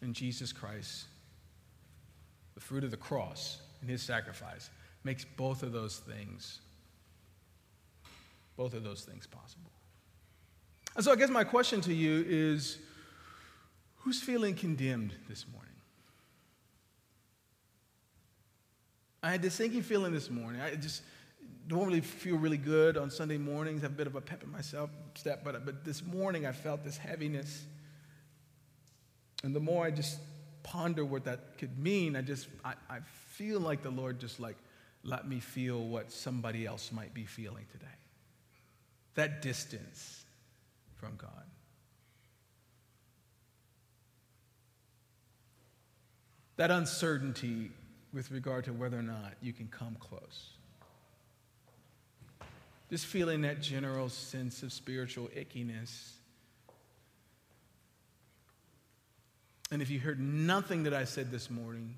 in 0.00 0.14
Jesus 0.14 0.50
Christ, 0.50 1.08
the 2.54 2.60
fruit 2.60 2.84
of 2.84 2.90
the 2.90 2.96
cross 2.96 3.60
and 3.82 3.90
his 3.90 4.00
sacrifice 4.00 4.70
makes 5.04 5.26
both 5.36 5.62
of 5.62 5.72
those 5.72 5.98
things 5.98 6.60
both 8.56 8.72
of 8.72 8.82
those 8.82 9.02
things 9.02 9.26
possible. 9.26 9.70
And 10.96 11.04
so 11.04 11.12
I 11.12 11.16
guess 11.16 11.28
my 11.28 11.44
question 11.44 11.82
to 11.82 11.92
you 11.92 12.24
is 12.26 12.78
who's 13.96 14.22
feeling 14.22 14.54
condemned 14.54 15.12
this 15.28 15.44
morning? 15.52 15.69
I 19.22 19.30
had 19.30 19.42
this 19.42 19.54
sinking 19.54 19.82
feeling 19.82 20.12
this 20.12 20.30
morning. 20.30 20.60
I 20.60 20.74
just 20.76 21.02
normally 21.68 22.00
feel 22.00 22.36
really 22.36 22.56
good 22.56 22.96
on 22.96 23.10
Sunday 23.10 23.38
mornings, 23.38 23.82
I 23.82 23.84
have 23.84 23.92
a 23.92 23.96
bit 23.96 24.06
of 24.06 24.16
a 24.16 24.20
pep 24.20 24.42
in 24.42 24.50
myself 24.50 24.90
step, 25.14 25.44
but, 25.44 25.64
but 25.64 25.84
this 25.84 26.04
morning 26.04 26.46
I 26.46 26.52
felt 26.52 26.84
this 26.84 26.96
heaviness. 26.96 27.64
And 29.44 29.54
the 29.54 29.60
more 29.60 29.84
I 29.84 29.90
just 29.90 30.18
ponder 30.62 31.04
what 31.04 31.24
that 31.24 31.58
could 31.58 31.78
mean, 31.78 32.16
I 32.16 32.22
just 32.22 32.48
I, 32.64 32.74
I 32.88 32.98
feel 33.30 33.60
like 33.60 33.82
the 33.82 33.90
Lord 33.90 34.18
just 34.20 34.40
like 34.40 34.56
let 35.02 35.26
me 35.26 35.40
feel 35.40 35.80
what 35.80 36.12
somebody 36.12 36.66
else 36.66 36.92
might 36.92 37.14
be 37.14 37.24
feeling 37.24 37.64
today. 37.72 37.86
That 39.14 39.40
distance 39.40 40.24
from 40.96 41.16
God. 41.16 41.30
That 46.56 46.70
uncertainty 46.70 47.70
with 48.12 48.30
regard 48.30 48.64
to 48.64 48.72
whether 48.72 48.98
or 48.98 49.02
not 49.02 49.34
you 49.40 49.52
can 49.52 49.68
come 49.68 49.96
close. 50.00 50.50
Just 52.90 53.06
feeling 53.06 53.42
that 53.42 53.62
general 53.62 54.08
sense 54.08 54.62
of 54.62 54.72
spiritual 54.72 55.28
ickiness. 55.28 56.12
And 59.70 59.80
if 59.80 59.90
you 59.90 60.00
heard 60.00 60.18
nothing 60.18 60.82
that 60.82 60.94
I 60.94 61.04
said 61.04 61.30
this 61.30 61.50
morning, 61.50 61.94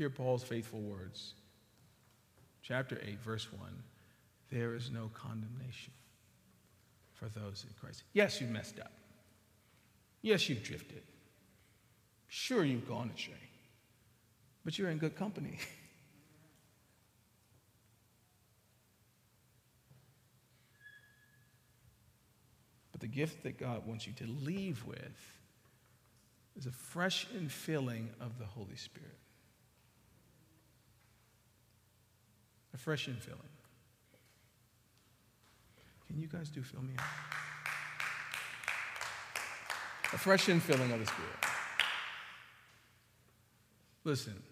Hear 0.00 0.08
Paul's 0.08 0.42
faithful 0.42 0.80
words. 0.80 1.34
Chapter 2.62 2.98
8, 3.06 3.20
verse 3.20 3.46
1 3.52 3.70
There 4.50 4.74
is 4.74 4.90
no 4.90 5.10
condemnation 5.12 5.92
for 7.12 7.26
those 7.26 7.66
in 7.68 7.74
Christ. 7.78 8.04
Yes, 8.14 8.40
you've 8.40 8.48
messed 8.48 8.80
up. 8.80 8.92
Yes, 10.22 10.48
you've 10.48 10.62
drifted. 10.62 11.02
Sure, 12.28 12.64
you've 12.64 12.88
gone 12.88 13.10
astray. 13.14 13.49
But 14.64 14.78
you're 14.78 14.90
in 14.90 14.98
good 14.98 15.16
company. 15.16 15.58
but 22.92 23.00
the 23.00 23.06
gift 23.06 23.42
that 23.44 23.58
God 23.58 23.86
wants 23.86 24.06
you 24.06 24.12
to 24.14 24.26
leave 24.26 24.84
with 24.84 25.38
is 26.56 26.66
a 26.66 26.72
fresh 26.72 27.26
infilling 27.34 28.08
of 28.20 28.38
the 28.38 28.44
Holy 28.44 28.76
Spirit. 28.76 29.16
A 32.74 32.76
fresh 32.76 33.08
infilling. 33.08 33.38
Can 36.06 36.20
you 36.20 36.26
guys 36.26 36.50
do 36.50 36.62
fill 36.62 36.82
me 36.82 36.92
up? 36.98 37.04
A 40.12 40.18
fresh 40.18 40.46
infilling 40.46 40.92
of 40.92 40.98
the 40.98 41.06
Spirit. 41.06 41.36
Listen, 44.02 44.42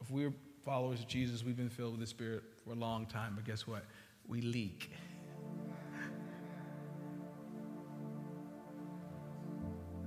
if 0.00 0.10
we're 0.10 0.32
followers 0.64 1.00
of 1.00 1.08
Jesus, 1.08 1.44
we've 1.44 1.56
been 1.56 1.68
filled 1.68 1.92
with 1.92 2.00
the 2.00 2.06
Spirit 2.06 2.42
for 2.64 2.72
a 2.72 2.74
long 2.74 3.06
time, 3.06 3.32
but 3.34 3.44
guess 3.44 3.66
what? 3.66 3.84
We 4.26 4.40
leak. 4.40 4.90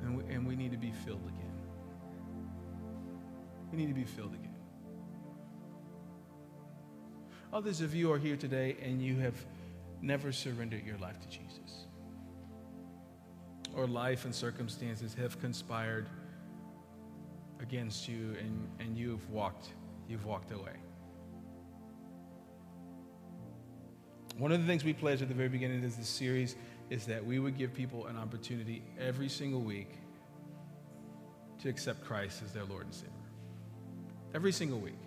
And 0.02 0.18
we, 0.18 0.34
and 0.34 0.48
we 0.48 0.56
need 0.56 0.72
to 0.72 0.78
be 0.78 0.92
filled 0.92 1.28
again. 1.28 1.54
We 3.72 3.78
need 3.78 3.88
to 3.88 3.94
be 3.94 4.06
filled 4.06 4.34
again. 4.34 4.56
Others 7.54 7.82
of 7.82 7.94
you 7.94 8.12
are 8.12 8.18
here 8.18 8.36
today 8.36 8.78
and 8.82 9.02
you 9.02 9.18
have 9.18 9.36
never 10.02 10.32
surrendered 10.32 10.86
your 10.86 10.98
life 10.98 11.20
to 11.22 11.28
Jesus. 11.28 11.86
Or 13.76 13.88
life 13.88 14.26
and 14.26 14.34
circumstances 14.34 15.14
have 15.16 15.40
conspired 15.40 16.08
against 17.62 18.08
you 18.08 18.36
and, 18.40 18.68
and 18.80 18.98
you've 18.98 19.30
walked, 19.30 19.70
you've 20.08 20.26
walked 20.26 20.52
away. 20.52 20.74
One 24.38 24.52
of 24.52 24.62
the 24.62 24.68
things 24.68 24.84
we 24.84 24.94
pledged 24.94 25.22
at 25.22 25.30
the 25.30 25.34
very 25.34 25.50
beginning 25.50 25.84
of 25.84 25.98
this 25.98 26.08
series 26.08 26.56
is 26.90 27.06
that 27.08 27.26
we 27.26 27.40
would 27.40 27.58
give 27.58 27.74
people 27.74 28.06
an 28.08 28.18
opportunity 28.18 28.84
every 29.00 29.30
single 29.30 29.62
week 29.62 29.96
to 31.62 31.70
accept 31.70 32.06
Christ 32.06 32.44
as 32.44 32.52
their 32.54 32.64
Lord 32.66 32.86
and 32.86 32.94
Savior. 32.94 33.12
Every 34.36 34.52
single 34.52 34.80
week. 34.80 35.00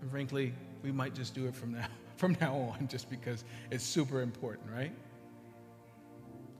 And 0.00 0.10
frankly, 0.10 0.54
we 0.82 0.92
might 0.92 1.14
just 1.14 1.34
do 1.34 1.46
it 1.46 1.54
from 1.54 1.72
now, 1.72 1.86
from 2.16 2.36
now 2.40 2.54
on 2.54 2.88
just 2.88 3.10
because 3.10 3.44
it's 3.70 3.84
super 3.84 4.22
important, 4.22 4.68
right? 4.74 4.92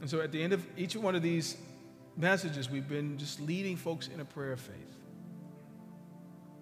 And 0.00 0.10
so 0.10 0.20
at 0.20 0.30
the 0.30 0.42
end 0.42 0.52
of 0.52 0.66
each 0.76 0.94
one 0.94 1.14
of 1.14 1.22
these 1.22 1.56
messages, 2.16 2.70
we've 2.70 2.88
been 2.88 3.18
just 3.18 3.40
leading 3.40 3.76
folks 3.76 4.08
in 4.08 4.20
a 4.20 4.24
prayer 4.24 4.52
of 4.52 4.60
faith. 4.60 4.96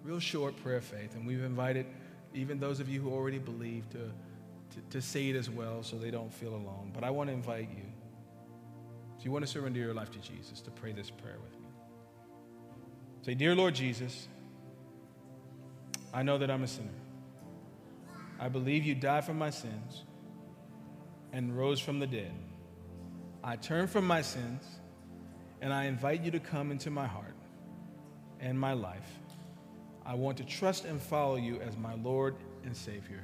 Real 0.03 0.19
short 0.19 0.55
prayer 0.63 0.77
of 0.77 0.83
faith. 0.83 1.15
And 1.15 1.25
we've 1.25 1.43
invited 1.43 1.85
even 2.33 2.59
those 2.59 2.79
of 2.79 2.89
you 2.89 3.01
who 3.01 3.11
already 3.11 3.39
believe 3.39 3.89
to, 3.91 3.97
to, 3.97 4.81
to 4.89 5.01
say 5.01 5.29
it 5.29 5.35
as 5.35 5.49
well 5.49 5.83
so 5.83 5.97
they 5.97 6.11
don't 6.11 6.33
feel 6.33 6.53
alone. 6.53 6.91
But 6.93 7.03
I 7.03 7.09
want 7.09 7.29
to 7.29 7.33
invite 7.33 7.69
you, 7.69 7.83
if 9.17 9.25
you 9.25 9.31
want 9.31 9.45
to 9.45 9.51
surrender 9.51 9.79
your 9.79 9.93
life 9.93 10.11
to 10.11 10.19
Jesus, 10.19 10.61
to 10.61 10.71
pray 10.71 10.91
this 10.93 11.09
prayer 11.09 11.37
with 11.43 11.59
me. 11.59 11.67
Say, 13.23 13.35
Dear 13.35 13.55
Lord 13.55 13.75
Jesus, 13.75 14.27
I 16.13 16.23
know 16.23 16.37
that 16.37 16.49
I'm 16.49 16.63
a 16.63 16.67
sinner. 16.67 16.89
I 18.39 18.49
believe 18.49 18.83
you 18.83 18.95
died 18.95 19.23
for 19.23 19.33
my 19.33 19.51
sins 19.51 20.03
and 21.31 21.55
rose 21.55 21.79
from 21.79 21.99
the 21.99 22.07
dead. 22.07 22.33
I 23.43 23.55
turn 23.55 23.87
from 23.87 24.05
my 24.05 24.21
sins 24.21 24.63
and 25.61 25.71
I 25.71 25.85
invite 25.85 26.21
you 26.21 26.31
to 26.31 26.39
come 26.39 26.71
into 26.71 26.89
my 26.89 27.07
heart 27.07 27.35
and 28.39 28.59
my 28.59 28.73
life. 28.73 29.19
I 30.05 30.15
want 30.15 30.37
to 30.37 30.43
trust 30.43 30.85
and 30.85 30.99
follow 30.99 31.35
you 31.35 31.61
as 31.61 31.77
my 31.77 31.93
Lord 31.93 32.35
and 32.63 32.75
Savior. 32.75 33.23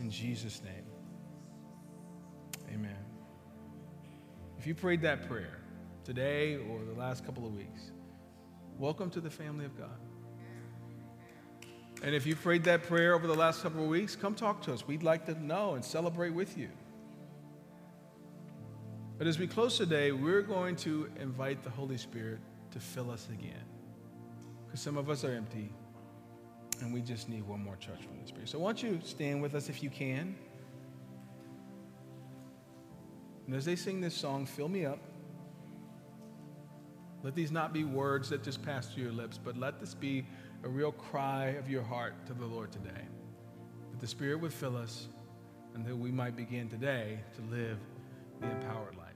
In 0.00 0.10
Jesus' 0.10 0.62
name, 0.64 0.86
amen. 2.72 2.96
If 4.58 4.66
you 4.66 4.74
prayed 4.74 5.02
that 5.02 5.28
prayer 5.28 5.58
today 6.04 6.56
or 6.56 6.80
the 6.84 6.98
last 6.98 7.26
couple 7.26 7.46
of 7.46 7.54
weeks, 7.54 7.90
welcome 8.78 9.10
to 9.10 9.20
the 9.20 9.30
family 9.30 9.66
of 9.66 9.76
God. 9.76 9.98
And 12.02 12.14
if 12.14 12.26
you 12.26 12.36
prayed 12.36 12.64
that 12.64 12.84
prayer 12.84 13.14
over 13.14 13.26
the 13.26 13.34
last 13.34 13.62
couple 13.62 13.82
of 13.82 13.88
weeks, 13.88 14.16
come 14.16 14.34
talk 14.34 14.62
to 14.62 14.72
us. 14.72 14.86
We'd 14.86 15.02
like 15.02 15.26
to 15.26 15.44
know 15.44 15.74
and 15.74 15.84
celebrate 15.84 16.30
with 16.30 16.56
you. 16.56 16.68
But 19.18 19.26
as 19.26 19.38
we 19.38 19.48
close 19.48 19.76
today, 19.76 20.12
we're 20.12 20.42
going 20.42 20.76
to 20.76 21.10
invite 21.20 21.64
the 21.64 21.70
Holy 21.70 21.96
Spirit 21.96 22.38
to 22.70 22.78
fill 22.78 23.10
us 23.10 23.28
again. 23.32 23.64
Because 24.64 24.80
some 24.80 24.96
of 24.96 25.10
us 25.10 25.24
are 25.24 25.32
empty, 25.32 25.72
and 26.80 26.94
we 26.94 27.00
just 27.00 27.28
need 27.28 27.42
one 27.42 27.62
more 27.62 27.76
touch 27.76 28.00
from 28.04 28.20
the 28.22 28.28
Spirit. 28.28 28.48
So, 28.48 28.60
why 28.60 28.68
don't 28.68 28.82
you 28.82 29.00
stand 29.02 29.42
with 29.42 29.56
us 29.56 29.68
if 29.68 29.82
you 29.82 29.90
can? 29.90 30.36
And 33.46 33.56
as 33.56 33.64
they 33.64 33.74
sing 33.74 34.00
this 34.00 34.14
song, 34.14 34.46
Fill 34.46 34.68
Me 34.68 34.84
Up, 34.84 35.00
let 37.24 37.34
these 37.34 37.50
not 37.50 37.72
be 37.72 37.82
words 37.82 38.28
that 38.28 38.44
just 38.44 38.62
pass 38.62 38.86
through 38.86 39.02
your 39.02 39.12
lips, 39.12 39.40
but 39.42 39.56
let 39.56 39.80
this 39.80 39.94
be 39.94 40.24
a 40.62 40.68
real 40.68 40.92
cry 40.92 41.46
of 41.58 41.68
your 41.68 41.82
heart 41.82 42.14
to 42.26 42.34
the 42.34 42.46
Lord 42.46 42.70
today. 42.70 43.02
That 43.90 44.00
the 44.00 44.06
Spirit 44.06 44.40
would 44.40 44.52
fill 44.52 44.76
us 44.76 45.08
and 45.74 45.84
that 45.86 45.96
we 45.96 46.12
might 46.12 46.36
begin 46.36 46.68
today 46.68 47.18
to 47.34 47.56
live 47.56 47.78
the 48.40 48.50
empowered 48.50 48.96
life. 48.96 49.07